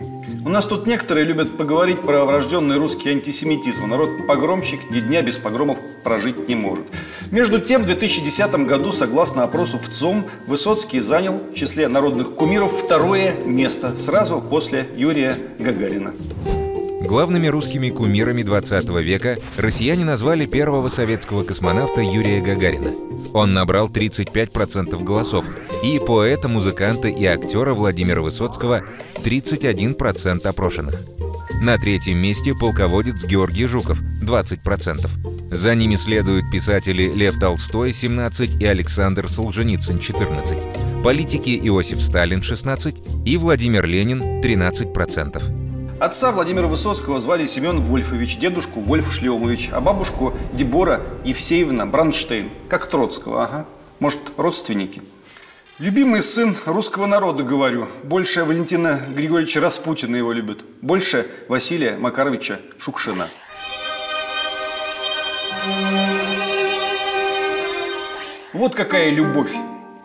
У 0.45 0.49
нас 0.49 0.67
тут 0.67 0.85
некоторые 0.85 1.25
любят 1.25 1.57
поговорить 1.57 2.01
про 2.01 2.23
врожденный 2.23 2.77
русский 2.77 3.09
антисемитизм. 3.09 3.87
Народ 3.87 4.27
погромщик 4.27 4.91
ни 4.91 4.99
дня 4.99 5.23
без 5.23 5.39
погромов 5.39 5.79
прожить 6.03 6.47
не 6.47 6.53
может. 6.53 6.85
Между 7.31 7.59
тем, 7.59 7.81
в 7.81 7.87
2010 7.87 8.53
году, 8.67 8.91
согласно 8.91 9.41
опросу 9.41 9.79
в 9.79 9.89
ЦОМ, 9.89 10.23
Высоцкий 10.45 10.99
занял 10.99 11.41
в 11.51 11.55
числе 11.55 11.87
народных 11.87 12.35
кумиров 12.35 12.79
второе 12.79 13.33
место, 13.43 13.97
сразу 13.97 14.39
после 14.39 14.87
Юрия 14.95 15.35
Гагарина. 15.57 16.13
Главными 17.05 17.47
русскими 17.47 17.91
кумирами 17.91 18.41
20 18.41 18.89
века 19.01 19.37
россияне 19.57 20.03
назвали 20.03 20.47
первого 20.47 20.89
советского 20.89 21.43
космонавта 21.43 22.01
Юрия 22.01 22.41
Гагарина. 22.41 22.91
Он 23.33 23.53
набрал 23.53 23.89
35% 23.89 25.03
голосов, 25.03 25.45
и 25.83 25.99
поэта, 25.99 26.47
музыканта 26.47 27.07
и 27.07 27.25
актера 27.25 27.75
Владимира 27.75 28.21
Высоцкого 28.21 28.83
31% 29.23 30.47
опрошенных. 30.47 30.99
На 31.61 31.77
третьем 31.77 32.17
месте 32.17 32.55
полководец 32.55 33.23
Георгий 33.23 33.65
Жуков 33.65 34.01
20%. 34.21 35.55
За 35.55 35.75
ними 35.75 35.95
следуют 35.95 36.49
писатели 36.51 37.11
Лев 37.13 37.37
Толстой 37.39 37.93
17 37.93 38.61
и 38.61 38.65
Александр 38.65 39.29
Солженицын 39.29 39.99
14, 39.99 40.57
политики 41.03 41.59
Иосиф 41.63 42.01
Сталин 42.01 42.41
16 42.41 42.95
и 43.25 43.37
Владимир 43.37 43.85
Ленин 43.85 44.41
13%. 44.41 45.64
Отца 45.97 46.33
Владимира 46.33 46.67
Высоцкого 46.67 47.21
звали 47.21 47.45
Семен 47.45 47.79
Вольфович, 47.79 48.37
дедушку 48.37 48.81
Вольф 48.81 49.13
Шлемович, 49.13 49.69
а 49.71 49.79
бабушку 49.79 50.33
Дебора 50.51 51.01
Евсеевна 51.23 51.85
Бранштейн, 51.85 52.51
как 52.67 52.87
Троцкого, 52.87 53.43
ага. 53.45 53.65
Может, 53.99 54.19
родственники? 54.35 55.01
Любимый 55.79 56.21
сын 56.21 56.53
русского 56.65 57.05
народа, 57.05 57.45
говорю. 57.45 57.87
Больше 58.03 58.43
Валентина 58.43 59.03
Григорьевича 59.15 59.61
Распутина 59.61 60.17
его 60.17 60.33
любят. 60.33 60.65
Больше 60.81 61.27
Василия 61.47 61.95
Макаровича 61.97 62.59
Шукшина. 62.77 63.27
Вот 68.51 68.75
какая 68.75 69.11
любовь. 69.11 69.53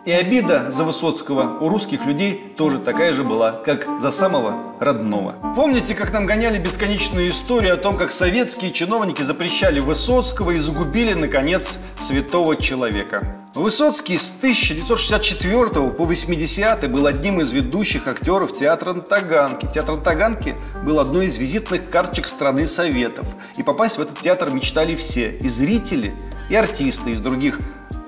И 0.03 0.11
обида 0.11 0.71
за 0.71 0.83
Высоцкого 0.83 1.59
у 1.59 1.69
русских 1.69 2.05
людей 2.05 2.55
тоже 2.57 2.79
такая 2.79 3.13
же 3.13 3.23
была, 3.23 3.51
как 3.51 3.87
за 3.99 4.09
самого 4.09 4.73
родного. 4.79 5.35
Помните, 5.55 5.93
как 5.93 6.11
нам 6.11 6.25
гоняли 6.25 6.59
бесконечную 6.59 7.29
историю 7.29 7.75
о 7.75 7.77
том, 7.77 7.97
как 7.97 8.11
советские 8.11 8.71
чиновники 8.71 9.21
запрещали 9.21 9.79
Высоцкого 9.79 10.51
и 10.51 10.57
загубили, 10.57 11.13
наконец, 11.13 11.77
святого 11.99 12.55
человека? 12.55 13.35
Высоцкий 13.53 14.17
с 14.17 14.35
1964 14.37 15.67
по 15.91 16.03
80 16.03 16.89
был 16.89 17.05
одним 17.05 17.39
из 17.39 17.51
ведущих 17.51 18.07
актеров 18.07 18.53
театра 18.53 18.93
на 18.93 19.01
Таганке. 19.01 19.67
Театр 19.67 19.97
на 19.97 20.01
Таганке 20.01 20.55
был 20.83 20.99
одной 20.99 21.27
из 21.27 21.37
визитных 21.37 21.87
карточек 21.91 22.27
страны 22.27 22.65
Советов. 22.65 23.27
И 23.55 23.61
попасть 23.61 23.99
в 23.99 24.01
этот 24.01 24.19
театр 24.19 24.49
мечтали 24.49 24.95
все. 24.95 25.37
И 25.37 25.47
зрители, 25.47 26.11
и 26.49 26.55
артисты 26.55 27.11
из 27.11 27.19
других 27.19 27.59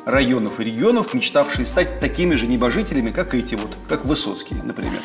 районов 0.05 0.59
и 0.59 0.63
регионов, 0.65 1.13
мечтавшие 1.13 1.65
стать 1.65 1.99
такими 1.99 2.35
же 2.35 2.47
небожителями, 2.47 3.11
как 3.11 3.33
эти 3.33 3.55
вот, 3.55 3.77
как 3.87 4.05
Высоцкий, 4.05 4.55
например. 4.63 4.99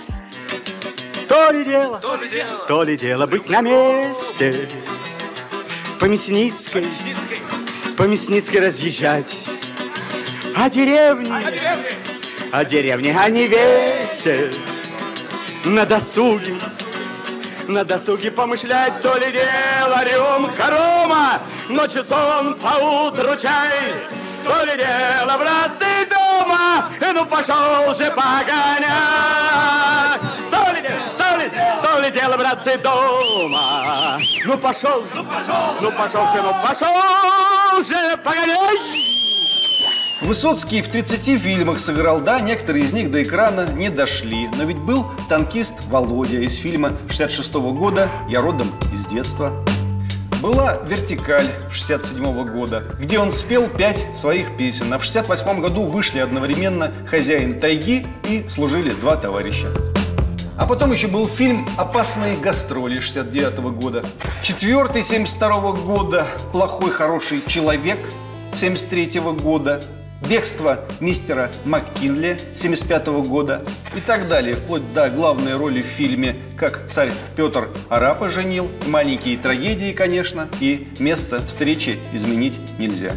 То 1.28 1.50
ли 1.50 1.64
дело, 1.64 2.00
то 2.00 2.16
ли 2.16 2.28
дело, 2.28 2.66
то 2.66 2.82
ли 2.82 2.96
дело 2.96 3.26
быть 3.26 3.48
на 3.48 3.60
месте, 3.60 4.68
по 6.00 6.06
Мясницкой, 6.06 6.86
по 7.96 8.02
Мясницкой. 8.02 8.60
разъезжать, 8.60 9.34
а 10.56 10.70
деревни, 10.70 11.30
а 12.50 12.64
деревни, 12.64 13.14
а 13.16 13.28
невесте, 13.28 14.52
на 15.64 15.84
досуге, 15.84 16.56
на 17.68 17.84
досуге 17.84 18.30
помышлять, 18.30 19.02
то 19.02 19.16
ли 19.16 19.32
дело. 19.32 20.04
Рюмка 20.04 20.70
рома, 20.70 21.42
ночью 21.68 22.04
сон 22.04 22.54
поутру 22.58 23.36
чай, 23.36 24.06
то 24.44 24.64
ли 24.64 24.76
дело, 24.76 25.38
брат, 25.38 25.78
ты 25.78 26.06
дома, 26.06 26.90
ну 27.00 27.26
пошел 27.26 27.94
же 27.94 28.10
погонять. 28.10 28.90
То 30.50 30.72
ли 30.72 30.80
дело, 30.82 31.02
то 31.18 31.36
ли, 31.36 31.50
то 31.82 32.00
ли 32.00 32.10
дело, 32.10 32.36
брат, 32.36 32.64
ты 32.64 32.78
дома, 32.78 34.18
ну 34.44 34.58
пошел, 34.58 35.02
ну 35.14 35.24
пошел, 35.24 35.76
ну 35.80 35.92
пошел, 35.92 36.26
ну 36.42 36.54
пошел 36.62 37.82
же 37.82 38.16
погонять. 38.18 39.08
Высоцкий 40.20 40.82
в 40.82 40.88
30 40.88 41.40
фильмах 41.40 41.78
сыграл, 41.78 42.20
да, 42.20 42.40
некоторые 42.40 42.84
из 42.84 42.92
них 42.92 43.10
до 43.10 43.22
экрана 43.22 43.72
не 43.72 43.88
дошли. 43.88 44.48
Но 44.56 44.64
ведь 44.64 44.78
был 44.78 45.06
танкист 45.28 45.86
Володя 45.86 46.40
из 46.40 46.56
фильма 46.56 46.92
66 47.08 47.54
-го 47.54 47.72
года 47.72 48.08
«Я 48.28 48.40
родом 48.40 48.72
из 48.92 49.06
детства». 49.06 49.52
Была 50.40 50.78
«Вертикаль» 50.86 51.50
67 51.68 52.24
-го 52.24 52.44
года, 52.44 52.84
где 53.00 53.18
он 53.18 53.32
спел 53.32 53.66
пять 53.66 54.06
своих 54.14 54.56
песен. 54.56 54.92
А 54.92 54.98
в 54.98 55.04
68 55.04 55.60
году 55.60 55.86
вышли 55.86 56.20
одновременно 56.20 56.92
«Хозяин 57.06 57.58
тайги» 57.58 58.06
и 58.28 58.48
«Служили 58.48 58.92
два 58.92 59.16
товарища». 59.16 59.68
А 60.56 60.64
потом 60.64 60.92
еще 60.92 61.08
был 61.08 61.26
фильм 61.26 61.68
«Опасные 61.76 62.36
гастроли» 62.36 63.00
69 63.00 63.58
-го 63.58 63.72
года. 63.72 64.04
Четвертый 64.40 65.02
72 65.02 65.58
-го 65.58 65.76
года 65.76 66.24
«Плохой 66.52 66.92
хороший 66.92 67.42
человек» 67.44 67.98
73 68.54 69.18
-го 69.18 69.32
года. 69.32 69.82
Бегство 70.26 70.80
мистера 70.98 71.48
МакКинли 71.64 72.38
75 72.56 73.06
года 73.06 73.64
и 73.96 74.00
так 74.00 74.28
далее, 74.28 74.56
вплоть 74.56 74.92
до 74.92 75.08
главной 75.10 75.56
роли 75.56 75.80
в 75.80 75.86
фильме 75.86 76.34
«Как 76.56 76.88
царь 76.88 77.12
Петр 77.36 77.68
арапа 77.88 78.28
женил», 78.28 78.68
маленькие 78.88 79.38
трагедии, 79.38 79.92
конечно, 79.92 80.48
и 80.60 80.88
место 80.98 81.40
встречи 81.46 81.98
изменить 82.12 82.58
нельзя. 82.78 83.12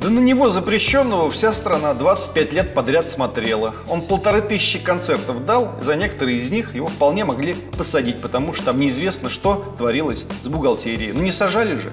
Да 0.00 0.08
на 0.08 0.18
него 0.18 0.48
запрещенного 0.50 1.30
вся 1.30 1.52
страна 1.52 1.92
25 1.92 2.52
лет 2.54 2.74
подряд 2.74 3.08
смотрела. 3.08 3.74
Он 3.88 4.00
полторы 4.00 4.40
тысячи 4.40 4.78
концертов 4.78 5.44
дал, 5.44 5.78
за 5.82 5.94
некоторые 5.94 6.38
из 6.38 6.50
них 6.50 6.74
его 6.74 6.88
вполне 6.88 7.24
могли 7.26 7.54
посадить, 7.54 8.20
потому 8.20 8.54
что 8.54 8.66
там 8.66 8.80
неизвестно, 8.80 9.28
что 9.28 9.74
творилось 9.76 10.24
с 10.42 10.48
бухгалтерией. 10.48 11.12
Ну 11.12 11.22
не 11.22 11.32
сажали 11.32 11.76
же, 11.76 11.92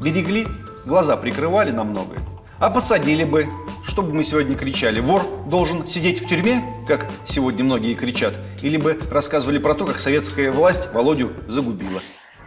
берегли, 0.00 0.46
глаза 0.86 1.16
прикрывали 1.16 1.72
на 1.72 1.82
многое. 1.84 2.20
А 2.58 2.70
посадили 2.70 3.24
бы, 3.24 3.48
что 3.86 4.02
бы 4.02 4.12
мы 4.12 4.24
сегодня 4.24 4.56
кричали? 4.56 5.00
Вор 5.00 5.24
должен 5.46 5.86
сидеть 5.86 6.22
в 6.22 6.28
тюрьме, 6.28 6.64
как 6.86 7.08
сегодня 7.26 7.64
многие 7.64 7.94
кричат? 7.94 8.34
Или 8.62 8.76
бы 8.76 8.98
рассказывали 9.10 9.58
про 9.58 9.74
то, 9.74 9.84
как 9.84 10.00
советская 10.00 10.52
власть 10.52 10.92
Володю 10.92 11.32
загубила? 11.48 12.00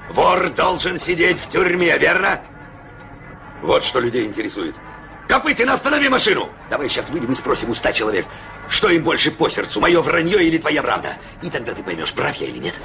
Вор 0.09 0.49
должен 0.49 0.99
сидеть 0.99 1.37
в 1.39 1.49
тюрьме, 1.49 1.97
верно? 1.97 2.41
Вот 3.61 3.83
что 3.83 3.99
людей 3.99 4.25
интересует. 4.25 4.75
Копытин, 5.27 5.69
останови 5.69 6.07
машину! 6.07 6.49
Давай 6.69 6.87
сейчас 6.87 7.09
выйдем 7.09 7.31
и 7.31 7.35
спросим 7.35 7.71
у 7.71 7.73
ста 7.73 7.91
человек, 7.91 8.25
что 8.69 8.89
им 8.89 9.03
больше 9.03 9.31
по 9.31 9.49
сердцу, 9.49 9.81
мое 9.81 9.99
вранье 10.01 10.43
или 10.43 10.59
твоя 10.59 10.83
правда? 10.83 11.17
И 11.41 11.49
тогда 11.49 11.73
ты 11.73 11.81
поймешь, 11.81 12.13
прав 12.13 12.35
я 12.35 12.47
или 12.47 12.59
нет. 12.59 12.75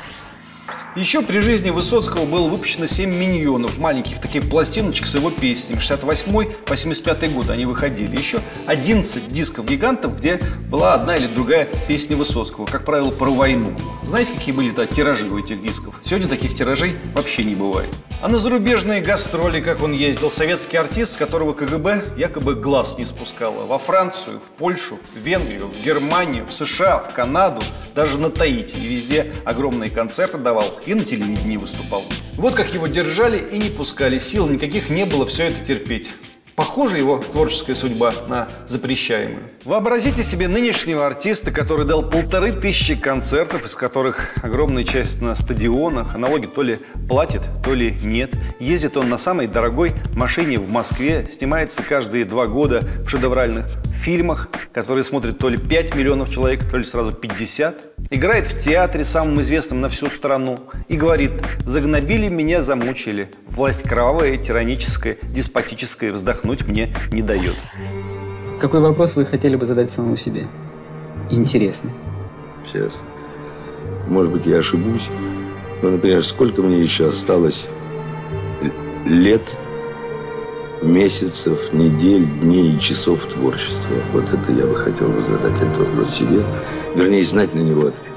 Еще 0.96 1.22
при 1.22 1.38
жизни 1.38 1.70
Высоцкого 1.70 2.24
было 2.24 2.48
выпущено 2.48 2.88
7 2.88 3.09
миньонов, 3.09 3.79
маленьких 3.79 4.20
таких 4.20 4.50
пластиночек 4.50 5.07
с 5.07 5.14
его 5.14 5.31
песнями. 5.31 5.79
68 5.79 6.53
по 6.66 6.74
75 6.74 7.33
год 7.33 7.50
они 7.50 7.64
выходили. 7.64 8.16
Еще 8.16 8.40
11 8.66 9.29
дисков 9.29 9.66
гигантов, 9.66 10.16
где 10.16 10.40
была 10.68 10.94
одна 10.94 11.16
или 11.16 11.29
другая 11.29 11.68
песня 11.87 12.16
Высоцкого, 12.16 12.66
как 12.66 12.85
правило, 12.85 13.12
про 13.12 13.31
войну. 13.31 13.72
Знаете, 14.03 14.33
какие 14.33 14.53
были 14.53 14.72
-то 14.72 14.85
тиражи 14.92 15.29
у 15.29 15.38
этих 15.38 15.62
дисков? 15.62 15.94
Сегодня 16.03 16.26
таких 16.26 16.57
тиражей 16.57 16.96
вообще 17.14 17.44
не 17.44 17.55
бывает. 17.55 17.94
А 18.20 18.29
на 18.29 18.38
зарубежные 18.38 19.00
гастроли, 19.00 19.61
как 19.61 19.83
он 19.83 19.92
ездил, 19.92 20.29
советский 20.29 20.76
артист, 20.76 21.12
с 21.12 21.16
которого 21.16 21.53
КГБ 21.53 22.16
якобы 22.16 22.55
глаз 22.57 22.98
не 22.98 23.07
спускало. 23.07 23.64
Во 23.64 23.79
Францию, 23.79 24.40
в 24.40 24.50
Польшу, 24.59 24.98
в 25.14 25.18
Венгрию, 25.18 25.68
в 25.68 25.85
Германию, 25.85 26.44
в 26.46 26.53
США, 26.53 26.98
в 26.98 27.14
Канаду, 27.14 27.62
даже 27.94 28.18
на 28.18 28.31
Таити. 28.31 28.76
И 28.76 28.87
везде 28.88 29.33
огромные 29.44 29.90
концерты 29.90 30.37
давал 30.37 30.66
и 30.87 30.95
на 30.95 31.05
телевидении 31.05 31.57
выступал. 31.57 32.05
Вот 32.37 32.55
как 32.55 32.73
его 32.73 32.87
держали 32.87 33.38
и 33.53 33.59
не 33.59 33.71
пускали, 33.71 34.19
сил 34.19 34.49
никаких 34.49 34.90
не 34.90 35.05
было 35.05 35.27
все 35.27 35.45
это 35.45 35.64
терпеть. 35.64 36.14
Похожа 36.61 36.99
его 36.99 37.16
творческая 37.16 37.75
судьба 37.75 38.12
на 38.29 38.46
запрещаемую. 38.68 39.44
Вообразите 39.64 40.23
себе 40.23 40.46
нынешнего 40.46 41.07
артиста, 41.07 41.53
который 41.53 41.87
дал 41.87 42.03
полторы 42.03 42.53
тысячи 42.53 42.94
концертов, 42.94 43.64
из 43.64 43.75
которых 43.75 44.35
огромная 44.42 44.85
часть 44.85 45.23
на 45.23 45.35
стадионах, 45.35 46.14
аналоги 46.14 46.44
то 46.44 46.61
ли 46.61 46.77
платит, 47.09 47.40
то 47.64 47.73
ли 47.73 47.99
нет. 48.03 48.37
Ездит 48.59 48.99
он 48.99 49.09
на 49.09 49.16
самой 49.16 49.46
дорогой 49.46 49.94
машине 50.14 50.59
в 50.59 50.68
Москве, 50.68 51.27
снимается 51.33 51.83
каждые 51.83 52.27
два 52.27 52.46
года 52.46 52.81
в 53.07 53.09
шедевральных 53.09 53.66
фильмах, 54.01 54.49
которые 54.73 55.05
смотрят 55.05 55.38
то 55.38 55.49
ли 55.49 55.59
5 55.59 55.94
миллионов 55.94 56.31
человек, 56.31 56.64
то 56.68 56.77
ли 56.77 56.85
сразу 56.85 57.12
50. 57.12 57.92
Играет 58.11 58.46
в 58.46 58.57
театре, 58.57 59.05
самым 59.05 59.40
известным 59.40 59.81
на 59.81 59.88
всю 59.88 60.09
страну, 60.09 60.59
и 60.88 60.96
говорит 60.96 61.33
«Загнобили 61.61 62.29
меня, 62.29 62.62
замучили. 62.62 63.31
Власть 63.46 63.88
кровавая, 63.88 64.37
тираническая, 64.37 65.16
деспотическая, 65.23 66.11
вздохнуть 66.50 66.66
мне 66.66 66.94
не 67.12 67.22
дает». 67.22 67.54
Какой 68.60 68.80
вопрос 68.80 69.16
вы 69.16 69.24
хотели 69.24 69.56
бы 69.56 69.66
задать 69.66 69.90
самому 69.90 70.16
себе? 70.16 70.46
Интересный. 71.30 71.90
Сейчас. 72.66 73.00
Может 74.08 74.32
быть, 74.32 74.46
я 74.46 74.58
ошибусь. 74.58 75.08
Но, 75.82 75.90
например, 75.90 76.24
сколько 76.24 76.60
мне 76.62 76.78
еще 76.78 77.08
осталось 77.08 77.68
лет 79.06 79.42
месяцев, 80.82 81.72
недель, 81.72 82.26
дней 82.26 82.76
и 82.76 82.80
часов 82.80 83.24
творчества. 83.26 83.96
Вот 84.12 84.24
это 84.24 84.52
я 84.52 84.66
бы 84.66 84.74
хотел 84.74 85.08
бы 85.08 85.22
задать 85.22 85.56
этот 85.56 85.76
вопрос 85.78 86.14
себе, 86.14 86.42
вернее, 86.94 87.24
знать 87.24 87.54
на 87.54 87.60
него 87.60 87.88
ответ. 87.88 88.10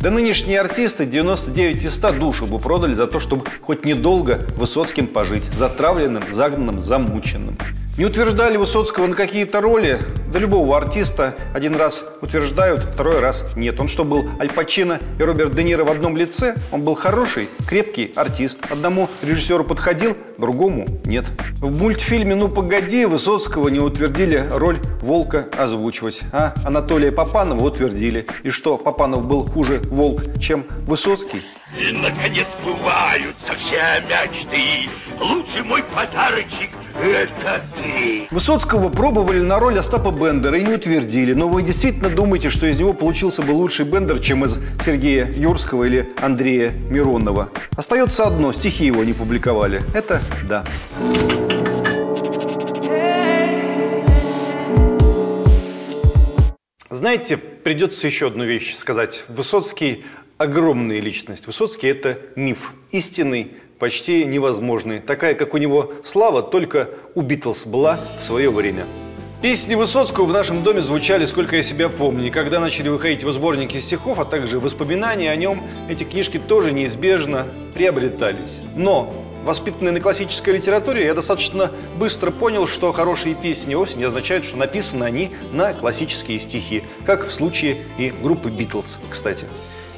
Да 0.00 0.10
нынешние 0.10 0.58
артисты 0.58 1.04
99 1.04 1.84
из 1.84 1.94
100 1.94 2.12
душу 2.12 2.46
бы 2.46 2.58
продали 2.58 2.94
за 2.94 3.06
то, 3.06 3.20
чтобы 3.20 3.44
хоть 3.60 3.84
недолго 3.84 4.46
Высоцким 4.56 5.06
пожить, 5.06 5.44
затравленным, 5.58 6.22
загнанным, 6.32 6.80
замученным. 6.80 7.58
Не 7.98 8.06
утверждали 8.06 8.56
Высоцкого 8.56 9.06
на 9.06 9.14
какие-то 9.14 9.60
роли? 9.60 9.98
Да 10.32 10.38
любого 10.38 10.76
артиста 10.76 11.34
один 11.52 11.74
раз 11.74 12.04
утверждают, 12.22 12.80
второй 12.80 13.18
раз 13.18 13.44
нет. 13.56 13.80
Он 13.80 13.88
что, 13.88 14.04
был 14.04 14.30
Аль 14.40 14.48
Пачино 14.48 15.00
и 15.18 15.22
Роберт 15.22 15.56
Де 15.56 15.64
Ниро 15.64 15.84
в 15.84 15.90
одном 15.90 16.16
лице? 16.16 16.54
Он 16.70 16.82
был 16.82 16.94
хороший, 16.94 17.48
крепкий 17.66 18.12
артист. 18.14 18.60
Одному 18.70 19.08
режиссеру 19.22 19.64
подходил, 19.64 20.16
другому 20.38 20.86
нет. 21.04 21.26
В 21.60 21.76
мультфильме 21.76 22.36
«Ну 22.36 22.48
погоди» 22.48 23.04
Высоцкого 23.06 23.68
не 23.68 23.80
утвердили 23.80 24.46
роль 24.50 24.78
Волка 25.02 25.48
озвучивать, 25.58 26.22
а 26.32 26.54
Анатолия 26.64 27.10
Попанова 27.10 27.62
утвердили. 27.64 28.26
И 28.44 28.50
что, 28.50 28.78
Попанов 28.78 29.26
был 29.26 29.46
хуже 29.46 29.80
Волк, 29.90 30.22
чем 30.40 30.64
Высоцкий? 30.86 31.42
И, 31.78 31.92
наконец, 31.92 32.48
сбываются 32.60 33.54
все 33.56 34.02
мечты. 34.02 34.90
Лучший 35.20 35.62
мой 35.62 35.84
подарочек– 35.84 36.70
это 37.00 37.62
ты. 37.76 38.26
Высоцкого 38.32 38.88
пробовали 38.88 39.40
на 39.40 39.60
роль 39.60 39.78
Остапа 39.78 40.10
Бендера 40.10 40.58
и 40.58 40.64
не 40.64 40.74
утвердили. 40.74 41.32
Но 41.32 41.48
вы 41.48 41.62
действительно 41.62 42.10
думаете, 42.10 42.50
что 42.50 42.66
из 42.66 42.78
него 42.78 42.92
получился 42.92 43.42
бы 43.42 43.52
лучший 43.52 43.84
Бендер, 43.84 44.18
чем 44.18 44.44
из 44.44 44.58
Сергея 44.84 45.30
Юрского 45.30 45.84
или 45.84 46.08
Андрея 46.20 46.70
Миронова? 46.70 47.50
Остается 47.76 48.24
одно– 48.24 48.52
стихи 48.54 48.86
его 48.86 49.04
не 49.04 49.12
публиковали. 49.12 49.82
Это 49.94 50.20
да. 50.48 50.64
Знаете, 56.90 57.36
придется 57.38 58.06
еще 58.06 58.26
одну 58.26 58.44
вещь 58.44 58.74
сказать. 58.74 59.24
Высоцкий– 59.28 60.04
огромная 60.40 61.00
личность. 61.00 61.46
Высоцкий– 61.46 61.86
это 61.88 62.18
миф, 62.34 62.72
истинный, 62.92 63.52
почти 63.78 64.24
невозможный. 64.24 64.98
Такая, 64.98 65.34
как 65.34 65.52
у 65.52 65.58
него 65.58 65.92
слава, 66.02 66.42
только 66.42 66.88
у 67.14 67.20
Битлз 67.20 67.66
была 67.66 68.00
в 68.18 68.24
свое 68.24 68.50
время. 68.50 68.86
Песни 69.42 69.74
Высоцкого 69.74 70.24
в 70.24 70.32
нашем 70.32 70.62
доме 70.62 70.80
звучали, 70.80 71.26
сколько 71.26 71.56
я 71.56 71.62
себя 71.62 71.90
помню. 71.90 72.28
И 72.28 72.30
когда 72.30 72.58
начали 72.58 72.88
выходить 72.88 73.20
его 73.20 73.32
сборники 73.32 73.78
стихов, 73.80 74.18
а 74.18 74.24
также 74.24 74.60
воспоминания 74.60 75.30
о 75.30 75.36
нем, 75.36 75.62
эти 75.90 76.04
книжки 76.04 76.38
тоже 76.38 76.72
неизбежно 76.72 77.46
приобретались. 77.74 78.60
Но 78.74 79.12
Воспитанный 79.44 79.90
на 79.90 80.00
классической 80.00 80.56
литературе, 80.56 81.06
я 81.06 81.14
достаточно 81.14 81.70
быстро 81.98 82.30
понял, 82.30 82.66
что 82.66 82.92
хорошие 82.92 83.34
песни 83.34 83.74
вовсе 83.74 83.96
не 83.96 84.04
означают, 84.04 84.44
что 84.44 84.58
написаны 84.58 85.04
они 85.04 85.30
на 85.52 85.72
классические 85.72 86.38
стихи, 86.38 86.84
как 87.06 87.26
в 87.26 87.32
случае 87.32 87.78
и 87.96 88.12
группы 88.22 88.50
«Битлз», 88.50 88.98
кстати. 89.08 89.46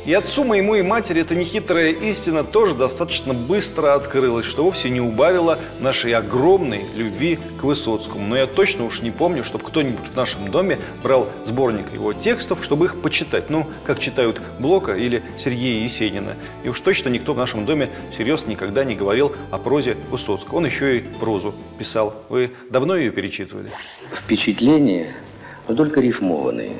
И 0.04 0.12
отцу 0.14 0.42
моему 0.42 0.74
и 0.74 0.82
матери 0.82 1.20
эта 1.20 1.36
нехитрая 1.36 1.92
истина 1.92 2.42
тоже 2.42 2.74
достаточно 2.74 3.34
быстро 3.34 3.94
открылась, 3.94 4.44
что 4.46 4.64
вовсе 4.64 4.90
не 4.90 5.00
убавило 5.00 5.60
нашей 5.78 6.12
огромной 6.14 6.86
любви 6.96 7.38
к 7.60 7.62
Высоцкому. 7.62 8.26
Но 8.26 8.36
я 8.36 8.48
точно 8.48 8.84
уж 8.84 9.00
не 9.00 9.12
помню, 9.12 9.44
чтобы 9.44 9.64
кто-нибудь 9.64 10.08
в 10.08 10.16
нашем 10.16 10.50
доме 10.50 10.80
брал 11.04 11.28
сборник 11.44 11.92
его 11.92 12.12
текстов, 12.14 12.64
чтобы 12.64 12.86
их 12.86 13.00
почитать. 13.00 13.48
Ну, 13.48 13.64
как 13.84 14.00
читают 14.00 14.40
Блока 14.58 14.94
или 14.94 15.22
Сергея 15.38 15.84
Есенина. 15.84 16.32
И 16.64 16.68
уж 16.68 16.80
точно 16.80 17.08
никто 17.08 17.32
в 17.32 17.38
нашем 17.38 17.64
доме 17.64 17.88
всерьез 18.12 18.46
никогда 18.46 18.82
не 18.82 18.96
говорил 18.96 19.32
о 19.52 19.58
прозе 19.58 19.96
Высоцкого. 20.10 20.56
Он 20.56 20.66
еще 20.66 20.98
и 20.98 21.00
прозу 21.00 21.54
писал. 21.78 22.14
Вы 22.28 22.50
давно 22.70 22.96
ее 22.96 23.12
перечитывали? 23.12 23.68
Впечатления, 24.12 25.14
но 25.68 25.76
только 25.76 26.00
рифмованные 26.00 26.78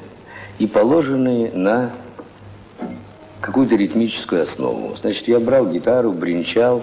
и 0.59 0.67
положенные 0.67 1.53
на 1.53 1.93
какую-то 3.43 3.75
ритмическую 3.75 4.43
основу. 4.43 4.97
Значит, 5.01 5.29
я 5.29 5.41
брал 5.41 5.67
гитару, 5.67 6.13
бренчал, 6.13 6.83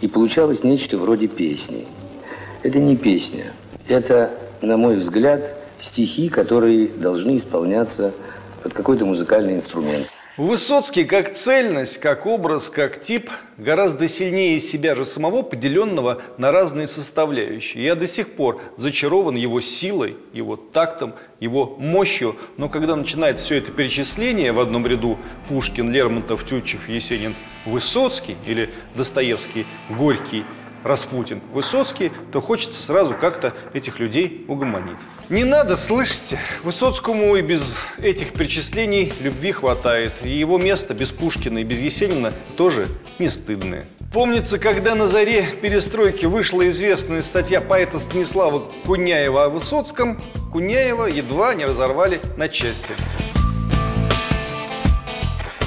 и 0.00 0.08
получалось 0.08 0.64
нечто 0.64 0.98
вроде 0.98 1.28
песни. 1.28 1.86
Это 2.62 2.80
не 2.80 2.96
песня. 2.96 3.52
Это, 3.86 4.30
на 4.62 4.76
мой 4.76 4.96
взгляд, 4.96 5.54
стихи, 5.80 6.28
которые 6.28 6.88
должны 6.88 7.36
исполняться 7.36 8.12
под 8.62 8.72
какой-то 8.72 9.04
музыкальный 9.04 9.54
инструмент. 9.54 10.11
Высоцкий 10.38 11.04
как 11.04 11.34
цельность, 11.34 11.98
как 11.98 12.24
образ, 12.24 12.70
как 12.70 13.02
тип 13.02 13.30
гораздо 13.58 14.08
сильнее 14.08 14.60
себя 14.60 14.94
же 14.94 15.04
самого, 15.04 15.42
поделенного 15.42 16.22
на 16.38 16.50
разные 16.50 16.86
составляющие. 16.86 17.84
Я 17.84 17.94
до 17.96 18.06
сих 18.06 18.32
пор 18.32 18.58
зачарован 18.78 19.36
его 19.36 19.60
силой, 19.60 20.16
его 20.32 20.56
тактом, 20.56 21.12
его 21.38 21.76
мощью, 21.78 22.34
но 22.56 22.70
когда 22.70 22.96
начинает 22.96 23.40
все 23.40 23.56
это 23.56 23.72
перечисление 23.72 24.52
в 24.52 24.60
одном 24.60 24.86
ряду 24.86 25.18
Пушкин, 25.48 25.92
Лермонтов, 25.92 26.46
Тютчев, 26.46 26.88
Есенин, 26.88 27.36
Высоцкий 27.66 28.38
или 28.46 28.70
Достоевский, 28.94 29.66
Горький– 29.90 30.44
Распутин, 30.84 31.40
Высоцкий, 31.52 32.12
то 32.32 32.40
хочется 32.40 32.82
сразу 32.82 33.14
как-то 33.14 33.52
этих 33.72 33.98
людей 33.98 34.44
угомонить. 34.48 34.98
Не 35.28 35.44
надо, 35.44 35.76
слышите, 35.76 36.38
Высоцкому 36.62 37.36
и 37.36 37.42
без 37.42 37.76
этих 37.98 38.32
перечислений 38.32 39.12
любви 39.20 39.52
хватает. 39.52 40.12
И 40.24 40.30
его 40.30 40.58
место 40.58 40.94
без 40.94 41.10
Пушкина 41.10 41.58
и 41.58 41.64
без 41.64 41.80
Есенина 41.80 42.32
тоже 42.56 42.86
не 43.18 43.28
стыдное. 43.28 43.86
Помнится, 44.12 44.58
когда 44.58 44.94
на 44.94 45.06
заре 45.06 45.46
перестройки 45.62 46.26
вышла 46.26 46.68
известная 46.68 47.22
статья 47.22 47.60
поэта 47.60 47.98
Станислава 47.98 48.70
Куняева 48.84 49.44
о 49.44 49.48
Высоцком, 49.48 50.22
Куняева 50.52 51.06
едва 51.06 51.54
не 51.54 51.64
разорвали 51.64 52.20
на 52.36 52.48
части. 52.48 52.94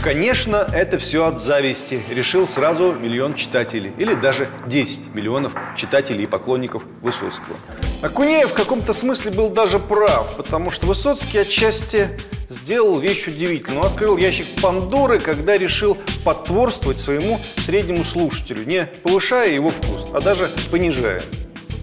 Конечно, 0.05 0.67
это 0.71 0.99
все 0.99 1.25
от 1.25 1.41
зависти. 1.41 2.03
Решил 2.11 2.47
сразу 2.47 2.93
миллион 2.93 3.33
читателей. 3.33 3.91
Или 3.97 4.13
даже 4.13 4.47
10 4.67 5.15
миллионов 5.15 5.53
читателей 5.75 6.25
и 6.25 6.27
поклонников 6.27 6.83
Высоцкого. 7.01 7.57
Акунеев 8.03 8.51
в 8.51 8.53
каком-то 8.53 8.93
смысле 8.93 9.31
был 9.31 9.49
даже 9.49 9.79
прав, 9.79 10.35
потому 10.37 10.69
что 10.69 10.85
Высоцкий 10.85 11.39
отчасти 11.39 12.09
сделал 12.49 12.99
вещь 12.99 13.25
удивительную. 13.27 13.83
Открыл 13.83 14.17
ящик 14.17 14.45
Пандоры, 14.61 15.19
когда 15.19 15.57
решил 15.57 15.97
потворствовать 16.23 16.99
своему 16.99 17.41
среднему 17.57 18.03
слушателю, 18.03 18.63
не 18.63 18.85
повышая 19.01 19.49
его 19.49 19.69
вкус, 19.69 20.05
а 20.13 20.21
даже 20.21 20.51
понижая. 20.69 21.23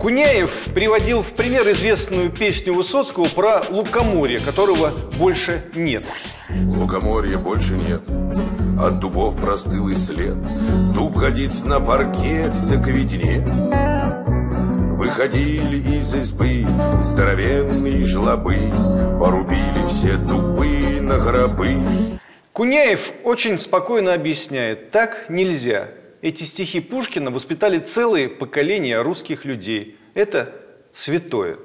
Куняев 0.02 0.64
приводил 0.74 1.22
в 1.22 1.32
пример 1.32 1.70
известную 1.70 2.28
песню 2.28 2.74
Высоцкого 2.74 3.26
про 3.26 3.62
лукоморье, 3.70 4.40
которого 4.40 4.90
больше 5.16 5.62
нет. 5.76 6.04
Лукоморья 6.50 7.38
больше 7.38 7.74
нет, 7.76 8.02
от 8.80 8.98
дубов 8.98 9.36
простыл 9.36 9.88
и 9.90 9.94
след. 9.94 10.34
Дуб 10.92 11.14
ходить 11.14 11.64
на 11.64 11.78
паркет, 11.78 12.50
так 12.68 12.84
ведь 12.88 13.12
нет. 13.12 13.44
Выходили 14.98 15.76
из 15.96 16.12
избы 16.14 16.66
здоровенные 17.00 18.04
жлобы, 18.04 18.58
Порубили 19.20 19.86
все 19.86 20.16
дубы 20.16 21.00
на 21.00 21.18
гробы. 21.18 21.76
Куняев 22.52 23.12
очень 23.22 23.56
спокойно 23.60 24.14
объясняет, 24.14 24.90
так 24.90 25.26
нельзя– 25.28 25.86
эти 26.22 26.44
стихи 26.44 26.80
Пушкина 26.80 27.30
воспитали 27.30 27.78
целые 27.78 28.28
поколения 28.28 29.02
русских 29.02 29.44
людей. 29.44 29.98
Это 30.14 30.54
святое. 30.94 31.58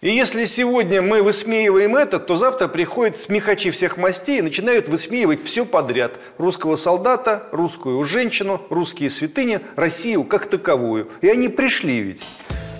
И 0.00 0.10
если 0.10 0.44
сегодня 0.44 1.00
мы 1.00 1.22
высмеиваем 1.22 1.96
это, 1.96 2.18
то 2.18 2.36
завтра 2.36 2.68
приходят 2.68 3.16
смехачи 3.16 3.70
всех 3.70 3.96
мастей 3.96 4.38
и 4.38 4.42
начинают 4.42 4.88
высмеивать 4.88 5.42
все 5.42 5.64
подряд. 5.64 6.18
Русского 6.36 6.76
солдата, 6.76 7.48
русскую 7.52 8.02
женщину, 8.04 8.60
русские 8.68 9.08
святыни, 9.08 9.60
Россию 9.76 10.24
как 10.24 10.50
таковую. 10.50 11.10
И 11.22 11.28
они 11.28 11.48
пришли 11.48 12.00
ведь. 12.00 12.22